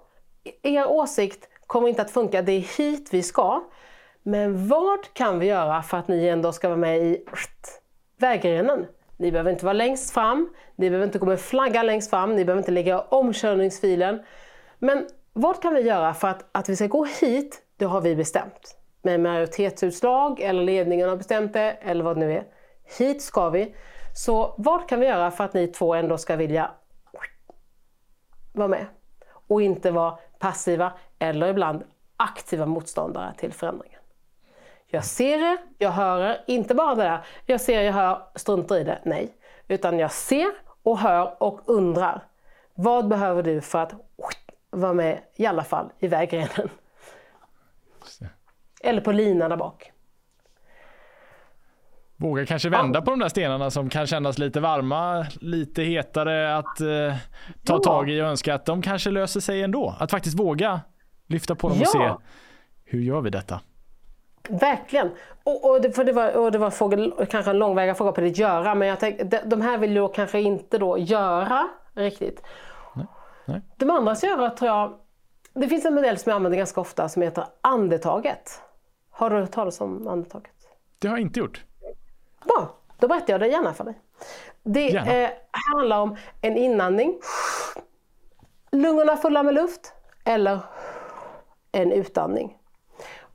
[0.63, 3.65] er åsikt kommer inte att funka, det är hit vi ska.
[4.23, 7.25] Men vad kan vi göra för att ni ändå ska vara med i
[8.19, 8.87] vägrenen?
[9.17, 12.45] Ni behöver inte vara längst fram, ni behöver inte gå med flagga längst fram, ni
[12.45, 14.23] behöver inte lägga omkörningsfilen.
[14.79, 18.17] Men vad kan vi göra för att, att vi ska gå hit, det har vi
[18.17, 18.79] bestämt.
[19.03, 22.45] Med majoritetsutslag eller ledningen har bestämt det eller vad det nu är.
[22.99, 23.75] Hit ska vi.
[24.17, 26.71] Så vad kan vi göra för att ni två ändå ska vilja
[28.53, 28.87] vara med?
[29.49, 31.83] Och inte vara passiva eller ibland
[32.17, 34.01] aktiva motståndare till förändringen.
[34.87, 38.77] Jag ser er, jag hör er, inte bara det där, jag ser, jag hör, struntar
[38.77, 39.35] i det, nej.
[39.69, 40.47] Utan jag ser
[40.83, 42.23] och hör och undrar.
[42.75, 43.93] Vad behöver du för att
[44.71, 46.69] vara med i alla fall i vägrenen?
[48.81, 49.93] Eller på linan där bak.
[52.17, 56.81] Våga kanske vända på de där stenarna som kan kännas lite varma, lite hetare att
[56.81, 56.87] eh,
[57.65, 57.79] ta ja.
[57.79, 59.97] tag i och önska att de kanske löser sig ändå.
[59.99, 60.81] Att faktiskt våga
[61.27, 61.87] lyfta på dem ja.
[61.87, 62.27] och se
[62.85, 63.61] hur gör vi detta?
[64.49, 65.11] Verkligen.
[65.45, 68.21] Och, och, det, för det var, och det var fråga, kanske en långväga fråga på
[68.21, 72.43] ditt göra, men jag tänkte, de, de här vill du kanske inte då göra riktigt.
[72.95, 73.07] Nej.
[73.45, 73.61] Nej.
[73.77, 74.99] De andra ska göra tror jag,
[75.55, 78.61] det finns en modell som jag använder ganska ofta som heter andetaget.
[79.11, 80.53] Har du hört talas om andetaget?
[80.99, 81.65] Det har jag inte gjort.
[82.45, 84.01] Bra, då berättar jag det gärna för dig.
[84.63, 85.31] Det eh,
[85.73, 87.21] handlar om en inandning,
[88.73, 89.93] lungorna fulla med luft,
[90.25, 90.59] eller
[91.73, 92.59] en utandning.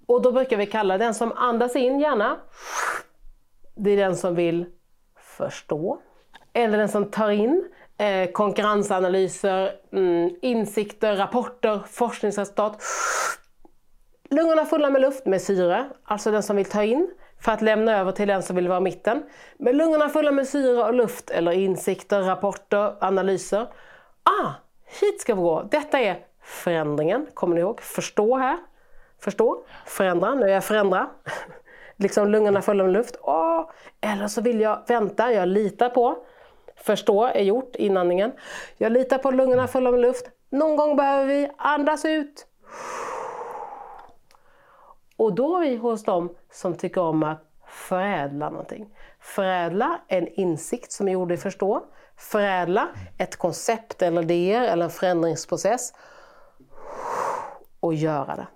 [0.05, 2.39] Och då brukar vi kalla den som andas in gärna,
[3.75, 4.65] det är den som vill
[5.19, 5.99] förstå.
[6.53, 12.81] Eller den som tar in eh, konkurrensanalyser, mm, insikter, rapporter, forskningsresultat.
[14.29, 17.97] Lungorna fulla med luft med syre, alltså den som vill ta in för att lämna
[17.97, 19.23] över till den som vill vara i mitten.
[19.57, 23.67] Med lungorna fulla med syre och luft eller insikter, rapporter, analyser.
[24.23, 24.51] Ah,
[25.01, 25.63] hit ska vi gå.
[25.71, 27.81] Detta är förändringen, kommer ni ihåg?
[27.81, 28.57] Förstå här.
[29.21, 31.09] Förstå, förändra, nu är jag förändra.
[31.95, 33.15] liksom lungorna fulla med luft.
[33.21, 33.69] Ah,
[34.01, 36.17] eller så vill jag vänta, jag litar på.
[36.75, 38.31] Förstå är gjort, inandningen.
[38.77, 40.25] Jag litar på lungorna fulla med luft.
[40.49, 42.45] Någon gång behöver vi andas ut.
[45.19, 48.89] Och då är vi hos dem som tycker om att förädla någonting.
[49.19, 51.83] Förädla en insikt som är gjord i förstå.
[52.17, 55.93] Förädla ett koncept eller idéer eller en förändringsprocess.
[57.79, 58.47] Och göra det.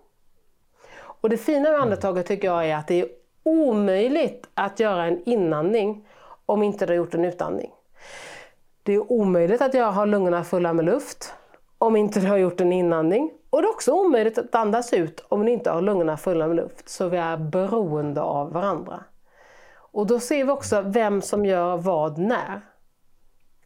[0.96, 3.08] Och det fina med andetaget tycker jag är att det är
[3.44, 6.08] omöjligt att göra en inandning
[6.46, 7.72] om inte du har gjort en utandning.
[8.84, 11.34] Det är omöjligt att jag har lungorna fulla med luft
[11.78, 13.32] om inte du har gjort en inandning.
[13.54, 16.56] Och det är också omöjligt att andas ut om ni inte har lungorna fulla med
[16.56, 16.90] luft.
[16.90, 19.04] Så vi är beroende av varandra.
[19.76, 22.62] Och då ser vi också vem som gör vad när.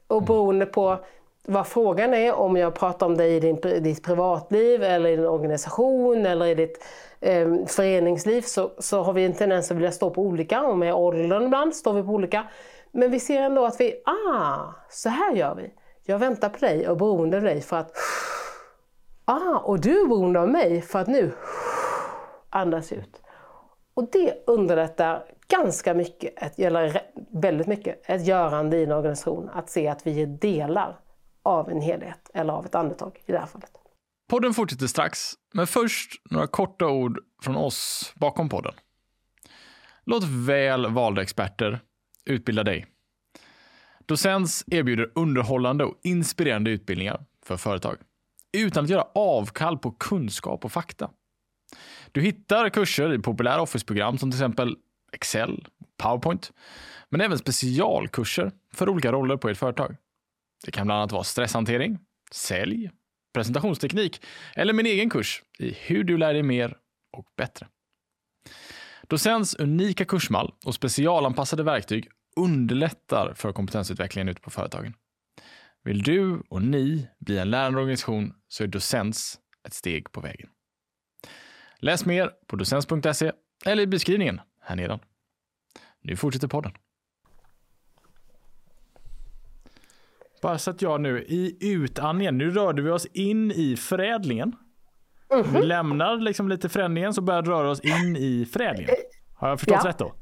[0.08, 0.97] Och beroende på
[1.45, 5.26] vad frågan är, om jag pratar om dig i din, ditt privatliv eller i din
[5.26, 6.84] organisation eller i ditt
[7.19, 10.62] eh, föreningsliv så, så har vi en tendens att vilja stå på olika.
[10.62, 12.47] Och med åldern ibland står vi på olika.
[12.91, 14.58] Men vi ser ändå att vi, ah,
[14.89, 15.73] så här gör vi.
[16.04, 17.91] Jag väntar på dig och beroende av dig för att,
[19.28, 21.32] ah, och du är beroende av mig för att nu
[22.50, 23.22] andas ut.
[23.94, 27.02] Och det underlättar ganska mycket, eller
[27.42, 29.50] väldigt mycket, ett görande i en organisation.
[29.54, 31.00] Att se att vi är delar
[31.44, 33.72] av en helhet eller av ett andetag i det här fallet.
[34.30, 38.74] Podden fortsätter strax, men först några korta ord från oss bakom podden.
[40.04, 41.80] Låt väl valda experter
[42.26, 42.86] utbilda dig.
[44.06, 47.98] Docens erbjuder underhållande och inspirerande utbildningar för företag
[48.58, 51.10] utan att göra avkall på kunskap och fakta.
[52.12, 54.76] Du hittar kurser i populära Office-program som till exempel
[55.12, 56.52] Excel, Powerpoint,
[57.10, 59.96] men även specialkurser för olika roller på ert företag.
[60.66, 62.00] Det kan bland annat vara stresshantering,
[62.32, 62.92] sälj,
[63.34, 64.22] presentationsteknik
[64.56, 66.78] eller min egen kurs i hur du lär dig mer
[67.18, 67.68] och bättre.
[69.08, 74.94] Docens unika kursmall och specialanpassade verktyg underlättar för kompetensutvecklingen ute på företagen.
[75.88, 80.50] Vill du och ni bli en lärande organisation så är Docens ett steg på vägen.
[81.80, 83.32] Läs mer på docens.se
[83.65, 85.00] eller i beskrivningen här nedan.
[86.02, 86.71] Nu fortsätter podden.
[90.41, 94.56] Bara så att jag nu i utandningen, nu rörde vi oss in i förädlingen.
[95.30, 95.60] Mm -hmm.
[95.60, 98.95] Vi lämnar liksom lite förändringen så börjar röra oss in i förädlingen.
[99.34, 99.89] Har jag förstått ja.
[99.89, 100.13] rätt då?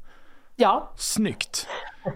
[0.56, 0.92] Ja.
[0.96, 1.68] Snyggt.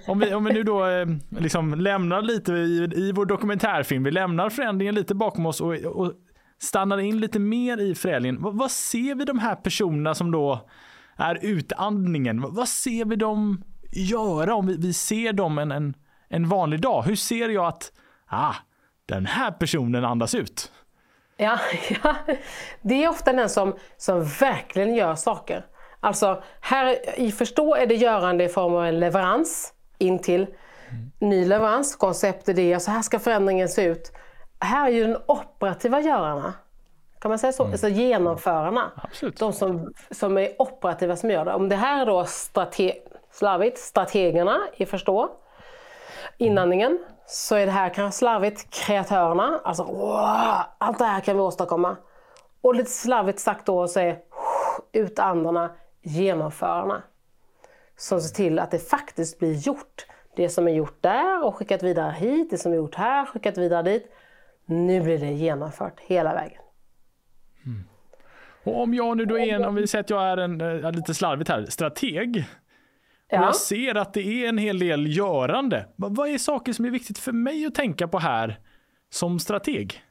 [0.07, 4.11] Om vi, om vi nu då eh, liksom lämnar lite i, i vår dokumentärfilm, vi
[4.11, 6.13] lämnar förändringen lite bakom oss och, och
[6.59, 8.43] stannar in lite mer i förädlingen.
[8.43, 10.69] Vad, vad, ser vi de här personerna som då
[11.17, 12.41] är utandningen?
[12.41, 15.95] Vad, vad ser vi dem göra om vi, vi ser dem en, en,
[16.29, 17.03] en vanlig dag?
[17.03, 17.93] Hur ser jag att
[18.27, 18.55] ah,
[19.07, 20.73] den här personen andas ut?
[21.37, 21.59] Ja,
[22.03, 22.17] ja,
[22.83, 25.67] det är ofta den som, som verkligen gör saker.
[26.01, 31.11] Alltså här i Förstå är det görande i form av en leverans in till mm.
[31.19, 34.13] ny leverans, koncept, idéer, så här ska förändringen se ut.
[34.61, 36.55] Här är ju den operativa görarna.
[37.21, 37.63] Kan man säga så?
[37.63, 37.73] Mm.
[37.73, 38.91] Alltså genomförarna.
[38.97, 39.39] Absolut.
[39.39, 41.55] De som, som är operativa som gör det.
[41.55, 42.93] Om det här är då strate
[43.33, 45.31] slarvigt, strategerna i Förstå,
[46.39, 49.61] inandningen, så är det här kanske slarvigt kreatörerna.
[49.65, 51.97] Alltså, wow, allt det här kan vi åstadkomma.
[52.61, 54.19] Och lite slarvigt sagt då så är
[54.93, 55.71] utandarna
[56.03, 57.03] genomförarna.
[58.01, 60.07] Som ser till att det faktiskt blir gjort.
[60.37, 63.59] Det som är gjort där och skickat vidare hit, det som är gjort här skickat
[63.59, 64.13] vidare dit.
[64.67, 66.63] Nu blir det genomfört hela vägen.
[67.67, 67.85] Mm.
[68.65, 70.93] Och om jag nu då är en, om vi säger att jag är en, eh,
[70.93, 72.45] lite slarvigt här, strateg.
[73.27, 73.45] Och ja.
[73.45, 75.87] jag ser att det är en hel del görande.
[75.97, 78.59] Vad är saker som är viktigt för mig att tänka på här
[79.11, 80.05] som strateg?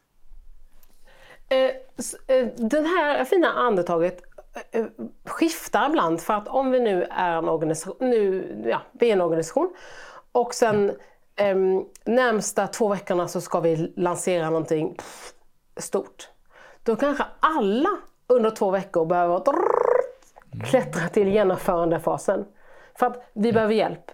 [1.49, 1.57] Eh,
[2.35, 4.21] eh, det här fina andetaget
[5.25, 9.21] skiftar ibland för att om vi nu är en organisation, nu, ja, vi är en
[9.21, 9.73] organisation
[10.31, 10.89] och sen
[11.35, 11.55] eh,
[12.05, 14.97] närmsta två veckorna så ska vi lansera någonting
[15.77, 16.29] stort.
[16.83, 17.89] Då kanske alla
[18.27, 19.41] under två veckor behöver
[20.63, 22.45] klättra till genomförandefasen.
[22.99, 24.11] För att vi behöver hjälp.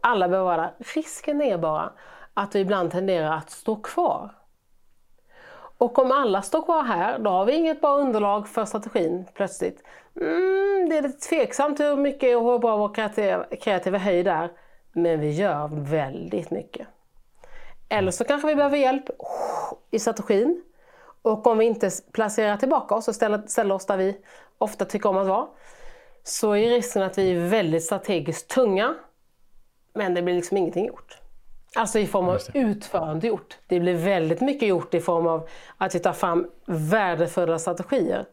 [0.00, 0.74] Alla behöver vara där.
[0.94, 1.92] Risken är bara
[2.34, 4.30] att vi ibland tenderar att stå kvar.
[5.78, 9.82] Och om alla står kvar här, då har vi inget bra underlag för strategin plötsligt.
[10.20, 14.50] Mm, det är lite tveksamt hur mycket och hur bra vår kreativa, kreativa höjd är.
[14.92, 16.88] Men vi gör väldigt mycket.
[17.88, 19.04] Eller så kanske vi behöver hjälp
[19.90, 20.62] i strategin.
[21.22, 24.16] Och om vi inte placerar tillbaka oss och ställer, ställer oss där vi
[24.58, 25.46] ofta tycker om att vara,
[26.22, 28.94] så är risken att vi är väldigt strategiskt tunga,
[29.94, 31.17] men det blir liksom ingenting gjort.
[31.74, 33.58] Alltså i form av utförande gjort.
[33.66, 38.26] Det blir väldigt mycket gjort i form av att vi tar fram värdefulla strategier.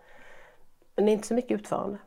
[0.95, 1.97] Men det är inte så mycket utförande.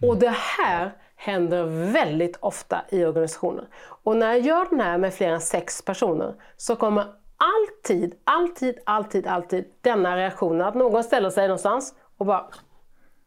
[0.00, 0.18] Och mm.
[0.18, 3.68] det här händer väldigt ofta i organisationer.
[3.78, 7.04] Och när jag gör den här med fler än sex personer så kommer
[7.36, 12.50] alltid, alltid, alltid, alltid denna reaktionen att någon ställer sig någonstans och bara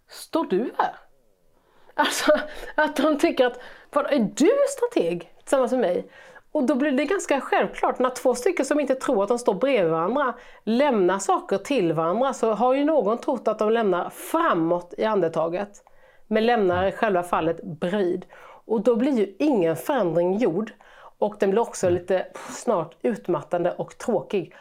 [0.09, 0.95] Står du här?
[1.93, 2.39] Alltså
[2.75, 3.59] att de tycker att,
[3.93, 6.09] är du strateg tillsammans med mig?
[6.51, 9.53] Och då blir det ganska självklart, när två stycken som inte tror att de står
[9.53, 14.93] bredvid varandra lämnar saker till varandra så har ju någon trott att de lämnar framåt
[14.97, 15.83] i andetaget.
[16.27, 18.25] Men lämnar i själva fallet bredvid.
[18.65, 20.71] Och då blir ju ingen förändring gjord.
[21.19, 24.53] Och den blir också lite snart utmattande och tråkig.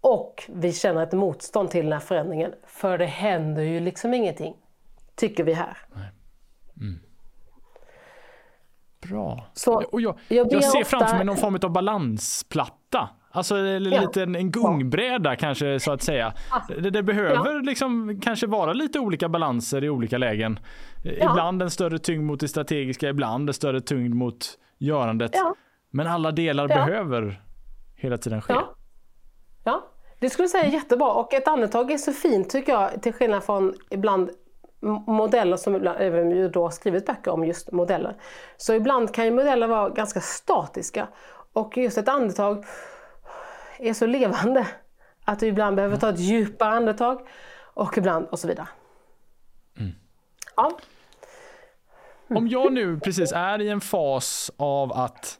[0.00, 2.54] Och vi känner ett motstånd till den här förändringen.
[2.66, 4.56] För det händer ju liksom ingenting.
[5.14, 5.78] Tycker vi här.
[6.80, 7.05] Mm.
[9.10, 9.46] Bra.
[9.52, 10.98] Så, och jag, jag, jag ser ofta...
[10.98, 13.08] framför mig någon form av balansplatta.
[13.36, 15.36] Alltså lite en, en gungbräda ja.
[15.36, 16.32] kanske så att säga.
[16.68, 17.60] Det, det behöver ja.
[17.60, 20.58] liksom kanske vara lite olika balanser i olika lägen.
[21.04, 21.30] Ja.
[21.30, 25.32] Ibland en större tyngd mot det strategiska, ibland en större tyngd mot görandet.
[25.90, 27.42] Men alla delar behöver
[27.94, 28.54] hela tiden ske.
[29.64, 29.84] Ja.
[30.18, 33.12] det skulle jag säga är jättebra och ett andetag är så fint tycker jag till
[33.12, 34.30] skillnad från ibland
[35.06, 38.16] modeller som även då har skrivit böcker om just modeller.
[38.56, 41.08] Så ibland kan ju modeller vara ganska statiska
[41.52, 42.64] och just ett andetag
[43.78, 44.66] är så levande
[45.24, 47.20] att du ibland behöver ta ett djupare andetag
[47.74, 48.68] och ibland och så vidare.
[49.78, 49.92] Mm.
[50.56, 50.78] Ja.
[52.28, 55.38] Om jag nu precis är i en fas av att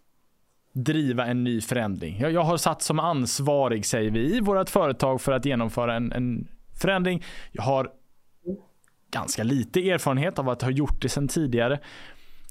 [0.72, 2.20] driva en ny förändring.
[2.20, 6.12] Jag, jag har satt som ansvarig, säger vi, i vårt företag för att genomföra en,
[6.12, 6.48] en
[6.80, 7.24] förändring.
[7.52, 7.90] Jag har
[9.10, 11.80] ganska lite erfarenhet av att ha gjort det sedan tidigare.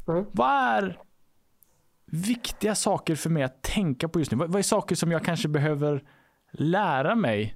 [0.07, 0.25] Mm.
[0.31, 0.99] Vad är
[2.05, 4.37] viktiga saker för mig att tänka på just nu?
[4.37, 6.03] Vad är saker som jag kanske behöver
[6.51, 7.55] lära mig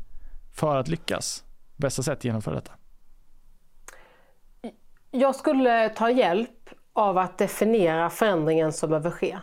[0.56, 1.44] för att lyckas?
[1.76, 2.72] Bästa sätt att genomföra detta?
[5.12, 9.40] Jag skulle ta hjälp av att definiera förändringen som behöver ske.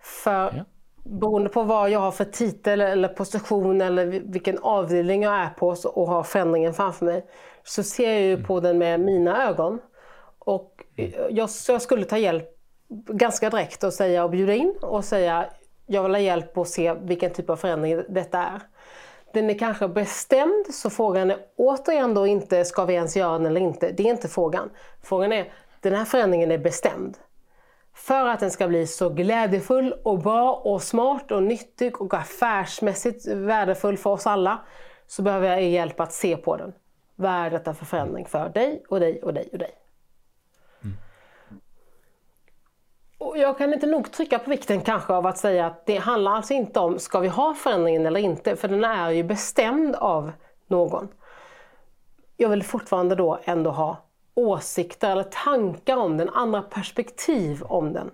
[0.00, 0.64] För ja.
[1.04, 5.76] beroende på vad jag har för titel eller position eller vilken avdelning jag är på
[5.84, 7.26] och har förändringen framför mig
[7.70, 9.80] så ser jag ju på den med mina ögon.
[10.38, 10.84] Och
[11.28, 12.48] jag, jag skulle ta hjälp
[13.08, 15.46] ganska direkt och säga och bjuda in och säga
[15.86, 18.60] jag vill ha hjälp och se vilken typ av förändring detta är.
[19.32, 23.46] Den är kanske bestämd så frågan är återigen då inte ska vi ens göra den
[23.46, 23.92] eller inte.
[23.92, 24.70] Det är inte frågan.
[25.02, 27.18] Frågan är den här förändringen är bestämd.
[27.94, 33.26] För att den ska bli så glädjefull och bra och smart och nyttig och affärsmässigt
[33.26, 34.58] värdefull för oss alla
[35.06, 36.72] så behöver jag er hjälp att se på den.
[37.20, 39.70] Vad är detta för förändring för dig och dig och dig och dig?
[40.82, 40.96] Mm.
[43.18, 46.32] Och jag kan inte nog trycka på vikten kanske av att säga att det handlar
[46.32, 50.32] alltså inte om ska vi ha förändringen eller inte, för den är ju bestämd av
[50.66, 51.08] någon.
[52.36, 53.96] Jag vill fortfarande då ändå ha
[54.34, 58.10] åsikter eller tankar om den, andra perspektiv om den.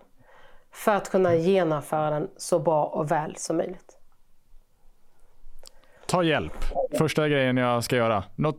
[0.71, 3.99] För att kunna genomföra den så bra och väl som möjligt.
[6.07, 6.53] Ta hjälp.
[6.99, 8.25] Första grejen jag ska göra.
[8.37, 8.59] Något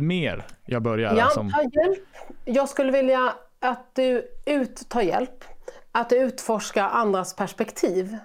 [0.00, 1.16] mer jag bör göra?
[1.16, 1.52] Ja, som...
[1.52, 1.98] ta hjälp.
[2.44, 5.44] Jag skulle vilja att du ut, tar hjälp.
[5.92, 8.16] Att du utforskar andras perspektiv.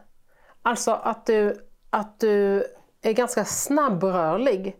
[0.62, 2.64] Alltså att du, att du
[3.02, 4.76] är ganska snabbrörlig.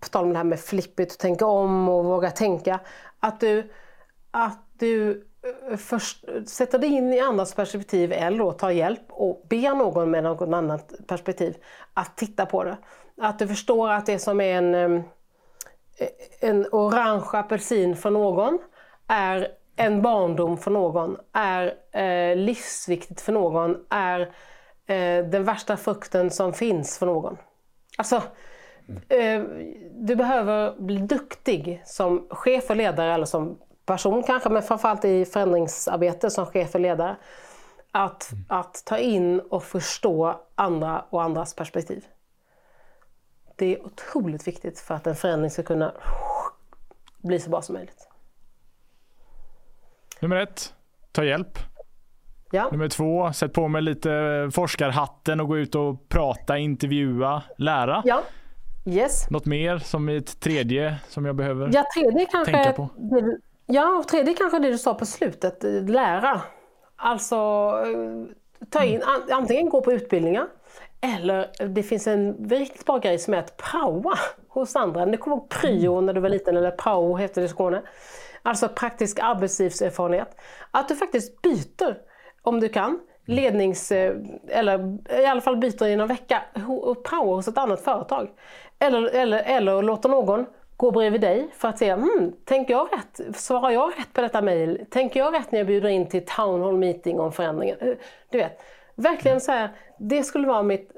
[0.00, 2.80] På tal om det här med flippigt, tänka om och våga tänka.
[3.20, 3.72] Att du,
[4.30, 5.26] att du
[5.70, 10.10] eh, först, sätter dig in i andras perspektiv eller då tar hjälp och ber någon
[10.10, 11.56] med något annat perspektiv
[11.94, 12.76] att titta på det.
[13.20, 15.02] Att du förstår att det som är en, eh,
[16.40, 18.58] en orange apelsin för någon
[19.06, 24.20] är en barndom för någon, är eh, livsviktigt för någon, är
[24.86, 27.36] eh, den värsta frukten som finns för någon.
[27.98, 28.22] Alltså,
[29.08, 29.42] eh,
[29.92, 35.24] du behöver bli duktig som chef och ledare eller som person kanske, men framförallt i
[35.24, 37.16] förändringsarbete som chef och ledare.
[37.90, 42.04] Att, att ta in och förstå andra och andras perspektiv.
[43.56, 45.92] Det är otroligt viktigt för att en förändring ska kunna
[47.18, 48.08] bli så bra som möjligt.
[50.20, 50.74] Nummer ett,
[51.12, 51.58] ta hjälp.
[52.50, 52.68] Ja.
[52.72, 54.10] Nummer två, sätt på mig lite
[54.54, 58.02] forskarhatten och gå ut och prata, intervjua, lära.
[58.04, 58.22] Ja.
[58.86, 59.30] Yes.
[59.30, 62.88] Något mer som i ett tredje som jag behöver ja, tredje kanske, tänka på?
[62.96, 66.40] Det, ja, tredje kanske det du sa på slutet, lära.
[66.96, 67.72] Alltså
[68.70, 70.46] ta in, antingen gå på utbildningar
[71.00, 74.18] eller det finns en riktigt bra grej som är att praoa
[74.48, 75.06] hos andra.
[75.06, 77.82] Det kommer ihåg pryo när du var liten, eller prao hette det i Skåne.
[78.42, 80.36] Alltså praktisk arbetslivserfarenhet.
[80.70, 81.96] Att du faktiskt byter,
[82.42, 83.92] om du kan, lednings...
[83.92, 84.16] Eh,
[84.48, 88.28] eller i alla fall byter i någon vecka och praoar hos ett annat företag.
[88.78, 93.36] Eller, eller, eller låter någon gå bredvid dig för att se, hmm, tänker jag rätt?
[93.36, 94.86] Svarar jag rätt på detta mejl?
[94.90, 97.76] Tänker jag rätt när jag bjuder in till town hall meeting om förändringen?
[97.80, 97.94] Eh,
[98.30, 98.60] du vet,
[98.96, 100.92] verkligen så här, det skulle vara mitt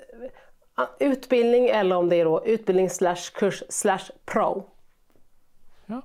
[0.78, 4.70] eh, utbildning eller om det är då utbildning slash kurs slash pro.
[5.86, 6.02] Ja.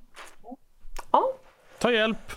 [1.12, 1.34] Ja.
[1.80, 2.32] Ta hjälp.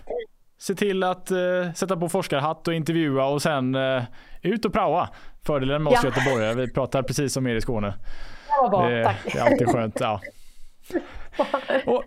[0.59, 4.03] Se till att uh, sätta på forskarhatt och intervjua och sen uh,
[4.43, 5.09] ut och praoa.
[5.43, 6.09] Fördelen med oss ja.
[6.09, 7.95] göteborgare, vi pratar precis som er i Skåne.
[8.49, 9.33] Ja, bra, det, tack.
[9.33, 10.01] det är alltid skönt.
[10.01, 10.21] Ja.
[11.87, 12.05] Och,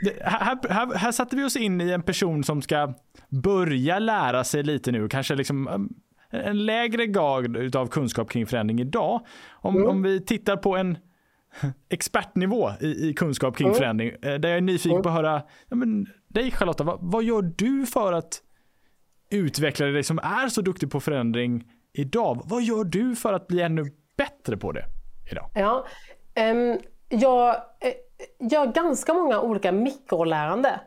[0.00, 2.94] det, här, här, här satte vi oss in i en person som ska
[3.28, 5.88] börja lära sig lite nu, kanske liksom
[6.36, 9.26] en lägre grad av kunskap kring förändring idag.
[9.50, 9.88] Om, mm.
[9.88, 10.98] om vi tittar på en
[11.88, 13.78] expertnivå i, i kunskap kring mm.
[13.78, 14.08] förändring.
[14.08, 15.02] Eh, där jag är nyfiken mm.
[15.02, 18.42] på att höra, ja, men, dig Charlotta, vad, vad gör du för att
[19.30, 22.42] utveckla dig som är så duktig på förändring idag?
[22.44, 23.84] Vad gör du för att bli ännu
[24.16, 24.84] bättre på det
[25.30, 25.50] idag?
[25.54, 25.86] Ja,
[26.50, 26.78] um,
[27.08, 30.80] jag eh, gör ganska många olika mikrolärande.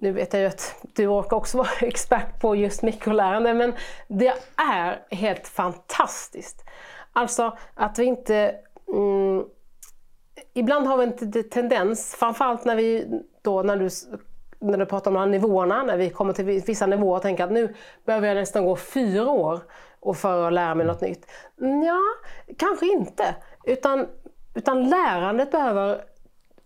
[0.00, 3.72] Nu vet jag ju att du råkar också vara expert på just mikrolärande men
[4.08, 6.64] det är helt fantastiskt.
[7.12, 8.54] Alltså att vi inte
[8.88, 9.44] mm,
[10.54, 13.88] ibland har vi en tendens, framförallt när vi då när du,
[14.58, 17.44] när du pratar om de här nivåerna, när vi kommer till vissa nivåer och tänker
[17.44, 17.74] att nu
[18.04, 19.60] behöver jag nästan gå fyra år
[20.00, 21.26] och för att lära mig något nytt.
[21.56, 22.00] Ja,
[22.58, 23.34] kanske inte.
[23.64, 24.06] Utan,
[24.54, 26.04] utan lärandet behöver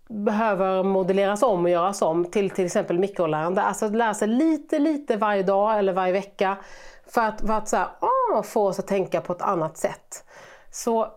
[0.09, 3.63] behöver modelleras om och göras om till till exempel mikrolärande.
[3.63, 6.57] Alltså att lära sig lite, lite varje dag eller varje vecka
[7.07, 10.25] för att, för att så här, åh, få oss att tänka på ett annat sätt.
[10.71, 11.13] Så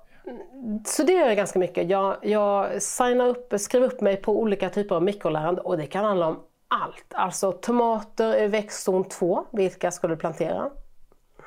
[0.86, 1.90] så det gör jag ganska mycket.
[1.90, 6.06] Jag, jag signar upp, skriver upp mig på olika typer av mikrolärande och det kan
[6.06, 7.06] handla om allt.
[7.14, 10.70] Alltså tomater i växtzon 2, vilka ska du plantera?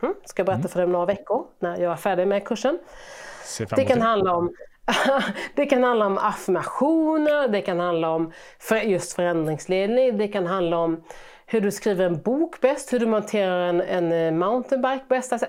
[0.02, 0.14] Mm.
[0.24, 2.78] Ska jag berätta för dig om några veckor när jag är färdig med kursen.
[3.76, 4.54] Det kan handla om
[5.54, 8.32] det kan handla om affirmationer, det kan handla om
[8.84, 11.04] just förändringsledning, det kan handla om
[11.46, 15.32] hur du skriver en bok bäst, hur du monterar en, en eh, mountainbike bäst.
[15.32, 15.46] Alltså,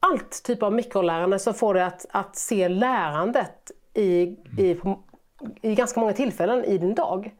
[0.00, 4.22] allt typ av mikrolärande som får dig att, att se lärandet i,
[4.58, 4.80] i,
[5.62, 7.34] i ganska många tillfällen i din dag.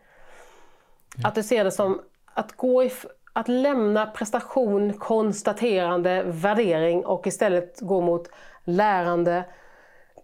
[1.25, 2.01] Att du ser det som
[2.35, 2.93] att, gå i,
[3.33, 8.29] att lämna prestation, konstaterande, värdering och istället gå mot
[8.65, 9.45] lärande,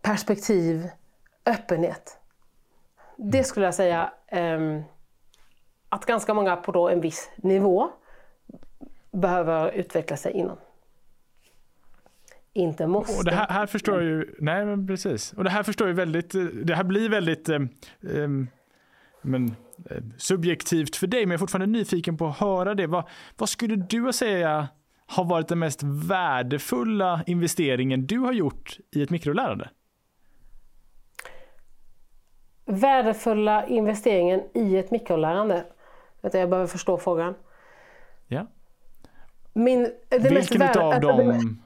[0.03, 0.89] perspektiv,
[1.47, 2.19] öppenhet.
[3.17, 4.83] Det skulle jag säga um,
[5.89, 7.91] att ganska många på då en viss nivå
[9.11, 10.57] behöver utveckla sig inom
[12.59, 13.19] inte måste.
[13.19, 15.33] Och det här, här förstår jag ju, nej men precis.
[15.33, 16.35] Och det här förstår jag väldigt,
[16.65, 17.61] det här blir väldigt eh,
[18.15, 18.29] eh,
[19.23, 19.55] men,
[19.91, 22.87] eh, subjektivt för dig, men jag är fortfarande nyfiken på att höra det.
[22.87, 23.05] Vad,
[23.37, 24.69] vad skulle du säga
[25.07, 29.71] har varit den mest värdefulla investeringen du har gjort i ett mikrolärande?
[32.71, 35.65] Värdefulla investeringen i ett mikrolärande?
[36.21, 37.35] jag behöver förstå frågan.
[38.27, 38.47] Ja.
[39.53, 41.59] Min, det Vilken mest av dem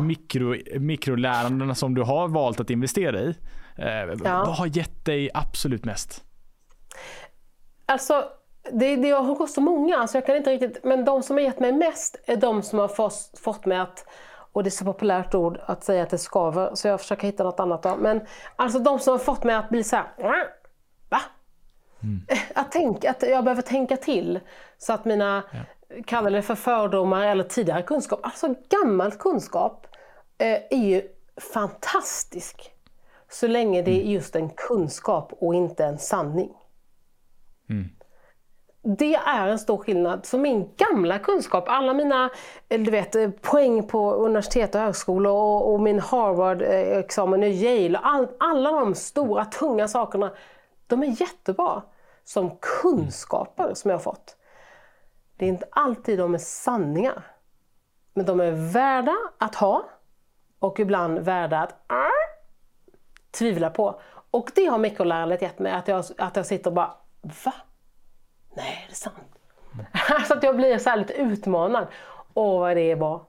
[0.00, 3.34] mikro, mikrolärandena som du har valt att investera i.
[3.76, 3.86] Eh,
[4.24, 4.44] ja.
[4.46, 6.24] Vad har gett dig absolut mest?
[7.86, 8.24] Alltså,
[8.72, 11.42] det, det har gått så många, så jag kan inte riktigt, men de som har
[11.42, 14.04] gett mig mest är de som har fått, fått mig att
[14.52, 17.44] och det är så populärt ord att säga att det skaver, så jag försöker hitta
[17.44, 17.96] något annat då.
[17.96, 18.20] Men
[18.56, 20.06] alltså de som har fått mig att bli så här,
[21.08, 21.20] va?
[22.02, 22.26] mm.
[22.54, 24.40] att, tänka, att jag behöver tänka till.
[24.78, 26.02] Så att mina, ja.
[26.06, 29.86] kallar det för fördomar eller tidigare kunskap, alltså gammal kunskap
[30.38, 31.02] eh, är ju
[31.52, 32.72] fantastisk.
[33.30, 34.12] Så länge det är mm.
[34.12, 36.50] just en kunskap och inte en sanning.
[37.70, 37.88] Mm
[38.82, 40.26] det är en stor skillnad.
[40.26, 42.30] Så min gamla kunskap, alla mina
[42.68, 47.98] eh, du vet, eh, poäng på universitet och högskolor och, och min Harvard-examen i Yale,
[47.98, 50.32] all, alla de stora tunga sakerna,
[50.86, 51.82] de är jättebra
[52.24, 54.36] som kunskaper som jag har fått.
[55.36, 57.22] Det är inte alltid de är sanningar.
[58.14, 59.84] Men de är värda att ha
[60.58, 61.96] och ibland värda att äh,
[63.30, 64.00] tvivla på.
[64.30, 66.94] Och det har mikrolärandet gett mig, att jag, att jag sitter och bara
[67.44, 67.52] Va?
[68.58, 69.16] Nej, är det sant?
[69.74, 69.86] Mm.
[70.26, 71.86] så att jag blir så lite utmanad.
[72.34, 73.26] Åh, vad det är bra.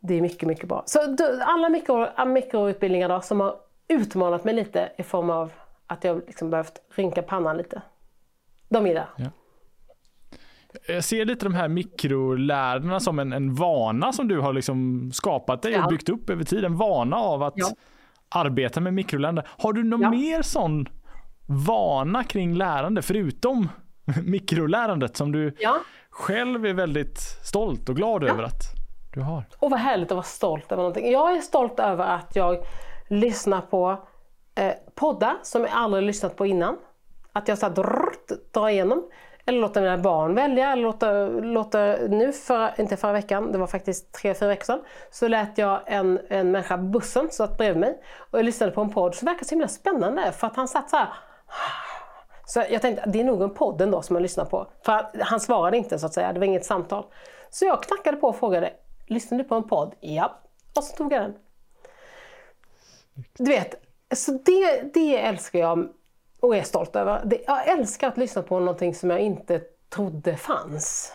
[0.00, 0.82] Det är mycket, mycket bra.
[0.86, 3.56] Så alla mikro, mikroutbildningar då, som har
[3.88, 5.52] utmanat mig lite i form av
[5.86, 7.82] att jag liksom behövt rynka pannan lite.
[8.68, 9.08] De är där.
[9.16, 9.30] Ja.
[10.88, 15.62] Jag ser lite de här mikrolärarna som en, en vana som du har liksom skapat
[15.62, 15.84] dig ja.
[15.84, 16.64] och byggt upp över tid.
[16.64, 17.66] En vana av att ja.
[18.28, 19.42] arbeta med mikrolärande.
[19.46, 20.88] Har du någon mer sån
[21.46, 23.68] vana kring lärande förutom
[24.24, 25.76] mikrolärandet som du ja.
[26.10, 28.28] själv är väldigt stolt och glad ja.
[28.28, 28.62] över att
[29.14, 29.44] du har?
[29.58, 31.12] Och vad härligt att vara stolt över någonting.
[31.12, 32.58] Jag är stolt över att jag
[33.08, 34.06] lyssnar på
[34.54, 36.76] eh, poddar som jag aldrig lyssnat på innan.
[37.32, 39.10] Att jag så drrrt, drar igenom.
[39.46, 40.72] Eller låter mina barn välja.
[40.72, 44.80] Eller låter, låter, nu, för, inte förra veckan, det var faktiskt tre, fyra veckor sedan,
[45.10, 48.90] så lät jag en, en människa bussen satt bredvid mig och jag lyssnade på en
[48.90, 51.08] podd som verkar så himla spännande för att han satt så här
[52.46, 54.66] så jag tänkte att det är nog en podd ändå som jag lyssnar på.
[54.84, 57.04] För han svarade inte så att säga, det var inget samtal.
[57.50, 58.72] Så jag knackade på och frågade,
[59.06, 59.94] lyssnar du på en podd?
[60.00, 60.40] Ja.
[60.76, 61.34] Och så tog jag den.
[63.38, 63.74] Du vet,
[64.14, 65.88] så det, det älskar jag
[66.40, 67.40] och är stolt över.
[67.46, 71.12] Jag älskar att lyssna på någonting som jag inte trodde fanns.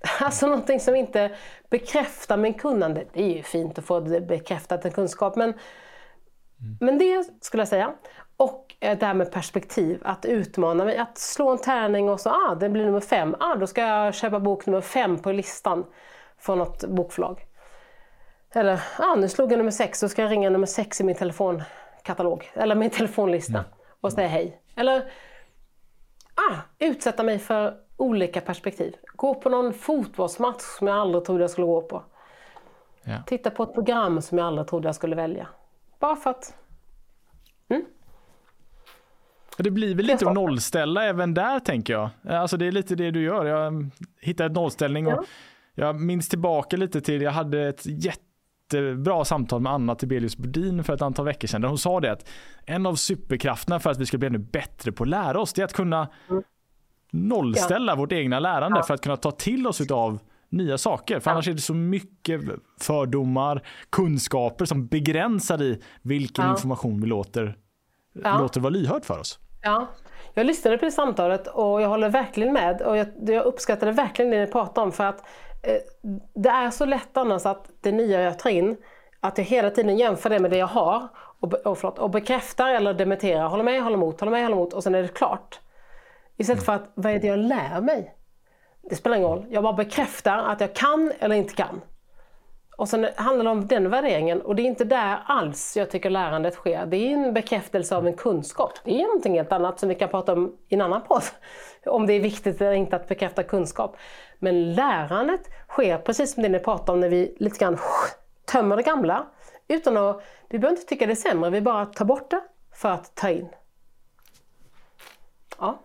[0.20, 1.36] Alltså någonting som inte
[1.70, 3.04] bekräftar min kunnande.
[3.12, 5.58] Det är ju fint att få bekräftat en kunskap men, mm.
[6.80, 7.94] men det skulle jag säga.
[8.38, 10.96] Och det här med perspektiv, att utmana mig.
[10.96, 13.36] Att slå en tärning och så, ah, det blir nummer fem.
[13.40, 15.86] Ah, då ska jag köpa bok nummer fem på listan
[16.38, 17.46] från något bokförlag.
[18.54, 21.16] Eller, ah, nu slog jag nummer sex, då ska jag ringa nummer sex i min
[21.16, 22.50] telefonkatalog.
[22.54, 23.70] Eller min telefonlista mm.
[24.00, 24.62] och säga hej.
[24.76, 25.10] Eller,
[26.34, 28.96] ah, utsätta mig för olika perspektiv.
[29.16, 32.02] Gå på någon fotbollsmatch som jag aldrig trodde jag skulle gå på.
[33.02, 33.22] Ja.
[33.26, 35.46] Titta på ett program som jag aldrig trodde jag skulle välja.
[35.98, 36.54] Bara för att.
[39.62, 42.10] Det blir väl lite att nollställa även där tänker jag.
[42.28, 43.44] Alltså det är lite det du gör.
[43.44, 43.90] Jag
[44.20, 45.24] hittar ett nollställning och ja.
[45.74, 50.94] jag minns tillbaka lite till, jag hade ett jättebra samtal med Anna Tibelius Bodin för
[50.94, 51.64] ett antal veckor sedan.
[51.64, 52.28] Hon sa det att
[52.66, 55.62] en av superkrafterna för att vi ska bli ännu bättre på att lära oss, det
[55.62, 56.42] är att kunna mm.
[57.10, 57.96] nollställa ja.
[57.96, 58.82] vårt egna lärande ja.
[58.82, 61.20] för att kunna ta till oss av nya saker.
[61.20, 62.40] För annars är det så mycket
[62.80, 67.56] fördomar, kunskaper som begränsar i vilken information vi låter,
[68.14, 69.38] låter vara lyhörd för oss.
[69.68, 69.86] Ja,
[70.34, 72.82] jag lyssnade på det samtalet och jag håller verkligen med.
[72.82, 75.20] Och jag, jag uppskattade verkligen det ni pratade om för att
[75.62, 75.76] eh,
[76.34, 78.76] det är så lätt annars att det nya jag tar in,
[79.20, 81.08] att jag hela tiden jämför det med det jag har
[81.40, 84.72] och, och, förlåt, och bekräftar eller dementerar, håller med, håller emot, håller med, håller emot
[84.72, 85.60] och sen är det klart.
[86.36, 88.14] Istället för att, vad är det jag lär mig?
[88.90, 91.80] Det spelar ingen roll, jag bara bekräftar att jag kan eller inte kan.
[92.78, 96.10] Och sen handlar det om den värderingen och det är inte där alls jag tycker
[96.10, 96.86] lärandet sker.
[96.86, 98.72] Det är en bekräftelse av en kunskap.
[98.84, 101.22] Det är någonting helt annat som vi kan prata om i en annan podd.
[101.86, 103.96] Om det är viktigt eller inte att bekräfta kunskap.
[104.38, 107.78] Men lärandet sker precis som det ni pratar om när vi lite grann
[108.44, 109.26] tömmer det gamla.
[109.68, 112.88] Utan att, vi behöver inte tycka det är sämre, vi bara tar bort det för
[112.88, 113.48] att ta in.
[115.58, 115.78] Ja.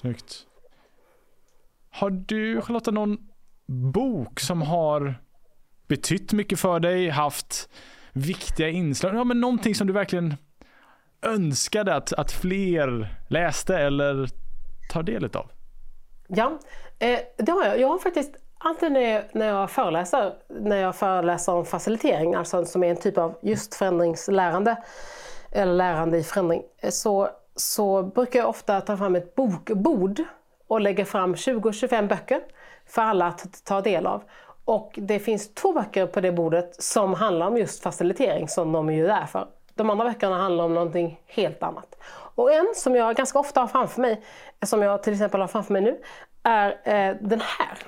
[0.00, 0.46] Snyggt.
[1.90, 3.28] Har du Charlotta någon
[3.66, 5.14] bok som har
[5.96, 7.68] betytt mycket för dig, haft
[8.12, 10.34] viktiga inslag, ja men någonting som du verkligen
[11.22, 14.28] önskade att, att fler läste eller
[14.92, 15.50] tar del av?
[16.28, 16.58] Ja,
[16.98, 17.80] eh, det har jag.
[17.80, 22.64] Jag har faktiskt Antingen när jag, när jag föreläser, när jag föreläser om facilitering, alltså
[22.64, 24.76] som är en typ av just förändringslärande,
[25.50, 30.22] eller lärande i förändring, eh, så, så brukar jag ofta ta fram ett bokbord
[30.66, 32.40] och lägga fram 20-25 böcker
[32.86, 34.22] för alla att ta del av.
[34.64, 38.88] Och det finns två böcker på det bordet som handlar om just facilitering som de
[38.88, 39.48] är ju där för.
[39.74, 41.96] De andra böckerna handlar om någonting helt annat.
[42.34, 44.22] Och en som jag ganska ofta har framför mig,
[44.62, 46.00] som jag till exempel har framför mig nu,
[46.42, 47.78] är eh, den här.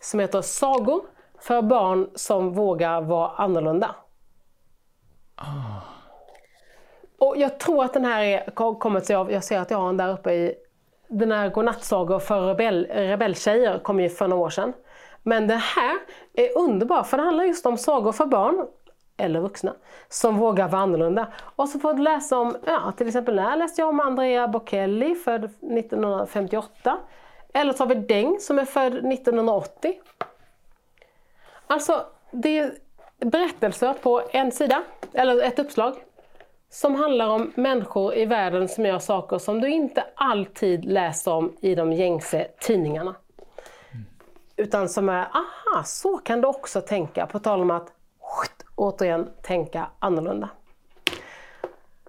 [0.00, 1.02] Som heter Sagor
[1.40, 3.94] för barn som vågar vara annorlunda.
[5.38, 5.78] Oh.
[7.18, 9.86] och jag tror att den här är, kommer sig av, jag ser att jag har
[9.86, 10.54] den där uppe i,
[11.08, 14.72] den här Godnattsagor för rebell, rebelltjejer kom ju för några år sedan.
[15.22, 15.98] Men den här
[16.34, 18.66] är underbar för det handlar just om sagor för barn
[19.16, 19.74] eller vuxna
[20.08, 21.26] som vågar vara annorlunda.
[21.38, 25.14] Och så får du läsa om, ja, till exempel när läste jag om Andrea Bocelli
[25.14, 26.98] född 1958.
[27.52, 29.94] Eller så har vi Deng som är född 1980.
[31.66, 32.74] Alltså, det är
[33.18, 35.94] berättelser på en sida, eller ett uppslag,
[36.70, 41.56] som handlar om människor i världen som gör saker som du inte alltid läser om
[41.60, 43.14] i de gängse tidningarna.
[44.60, 47.92] Utan som är, aha, så kan du också tänka, på tal om att
[48.74, 50.48] återigen tänka annorlunda.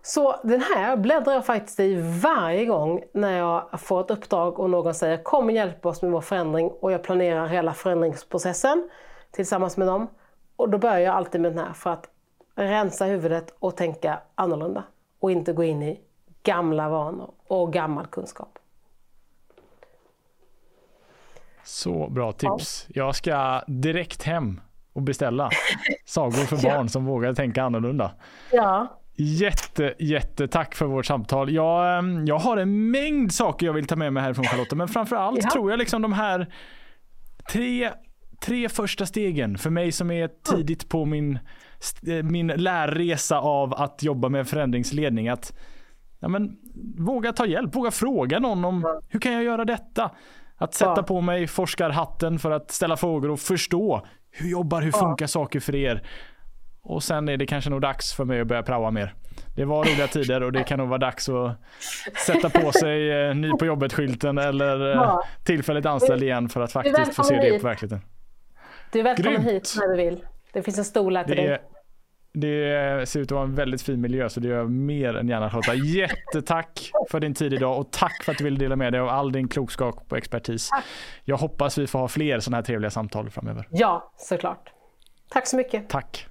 [0.01, 4.69] Så den här bläddrar jag faktiskt i varje gång när jag får ett uppdrag och
[4.69, 8.89] någon säger kom och hjälp oss med vår förändring och jag planerar hela förändringsprocessen
[9.31, 10.07] tillsammans med dem.
[10.55, 12.09] Och då börjar jag alltid med den här för att
[12.55, 14.83] rensa huvudet och tänka annorlunda
[15.19, 16.01] och inte gå in i
[16.43, 18.59] gamla vanor och gammal kunskap.
[21.63, 22.85] Så bra tips.
[22.87, 23.05] Ja.
[23.05, 24.61] Jag ska direkt hem
[24.93, 25.49] och beställa
[26.05, 26.87] sagor för barn ja.
[26.87, 28.11] som vågar tänka annorlunda.
[28.51, 28.97] Ja.
[29.15, 31.51] Jätte, jätte tack för vårt samtal.
[31.51, 34.87] Jag, ehm, jag har en mängd saker jag vill ta med mig härifrån Charlotte, men
[34.87, 35.49] framför allt ja.
[35.49, 36.53] tror jag liksom de här
[37.51, 37.91] tre,
[38.41, 41.39] tre första stegen för mig som är tidigt på min,
[42.07, 45.29] eh, min lärresa av att jobba med förändringsledning.
[45.29, 45.57] Att
[46.19, 46.57] ja, men,
[46.97, 50.11] våga ta hjälp, våga fråga någon om hur kan jag göra detta?
[50.61, 51.03] Att sätta ja.
[51.03, 55.75] på mig forskarhatten för att ställa frågor och förstå hur jobbar, hur funkar saker för
[55.75, 56.03] er?
[56.83, 59.13] Och sen är det kanske nog dags för mig att börja praoa mer.
[59.55, 61.57] Det var roliga tider och det kan nog vara dags att
[62.25, 65.23] sätta på sig eh, ny på jobbet-skylten eller eh, ja.
[65.43, 68.01] tillfälligt anställd igen för att faktiskt få se det på verkligheten.
[68.91, 69.47] Du är välkommen Grymt.
[69.47, 70.25] hit när du vill.
[70.53, 71.61] Det finns en stol här till det, dig.
[72.33, 75.27] Det ser ut att vara en väldigt fin miljö så det gör jag mer än
[75.27, 75.73] gärna Charlotta.
[75.73, 79.09] Jättetack för din tid idag och tack för att du ville dela med dig av
[79.09, 80.69] all din klokskap och expertis.
[80.69, 80.83] Tack.
[81.23, 83.67] Jag hoppas vi får ha fler sådana här trevliga samtal framöver.
[83.71, 84.71] Ja, såklart.
[85.29, 85.89] Tack så mycket.
[85.89, 86.27] Tack.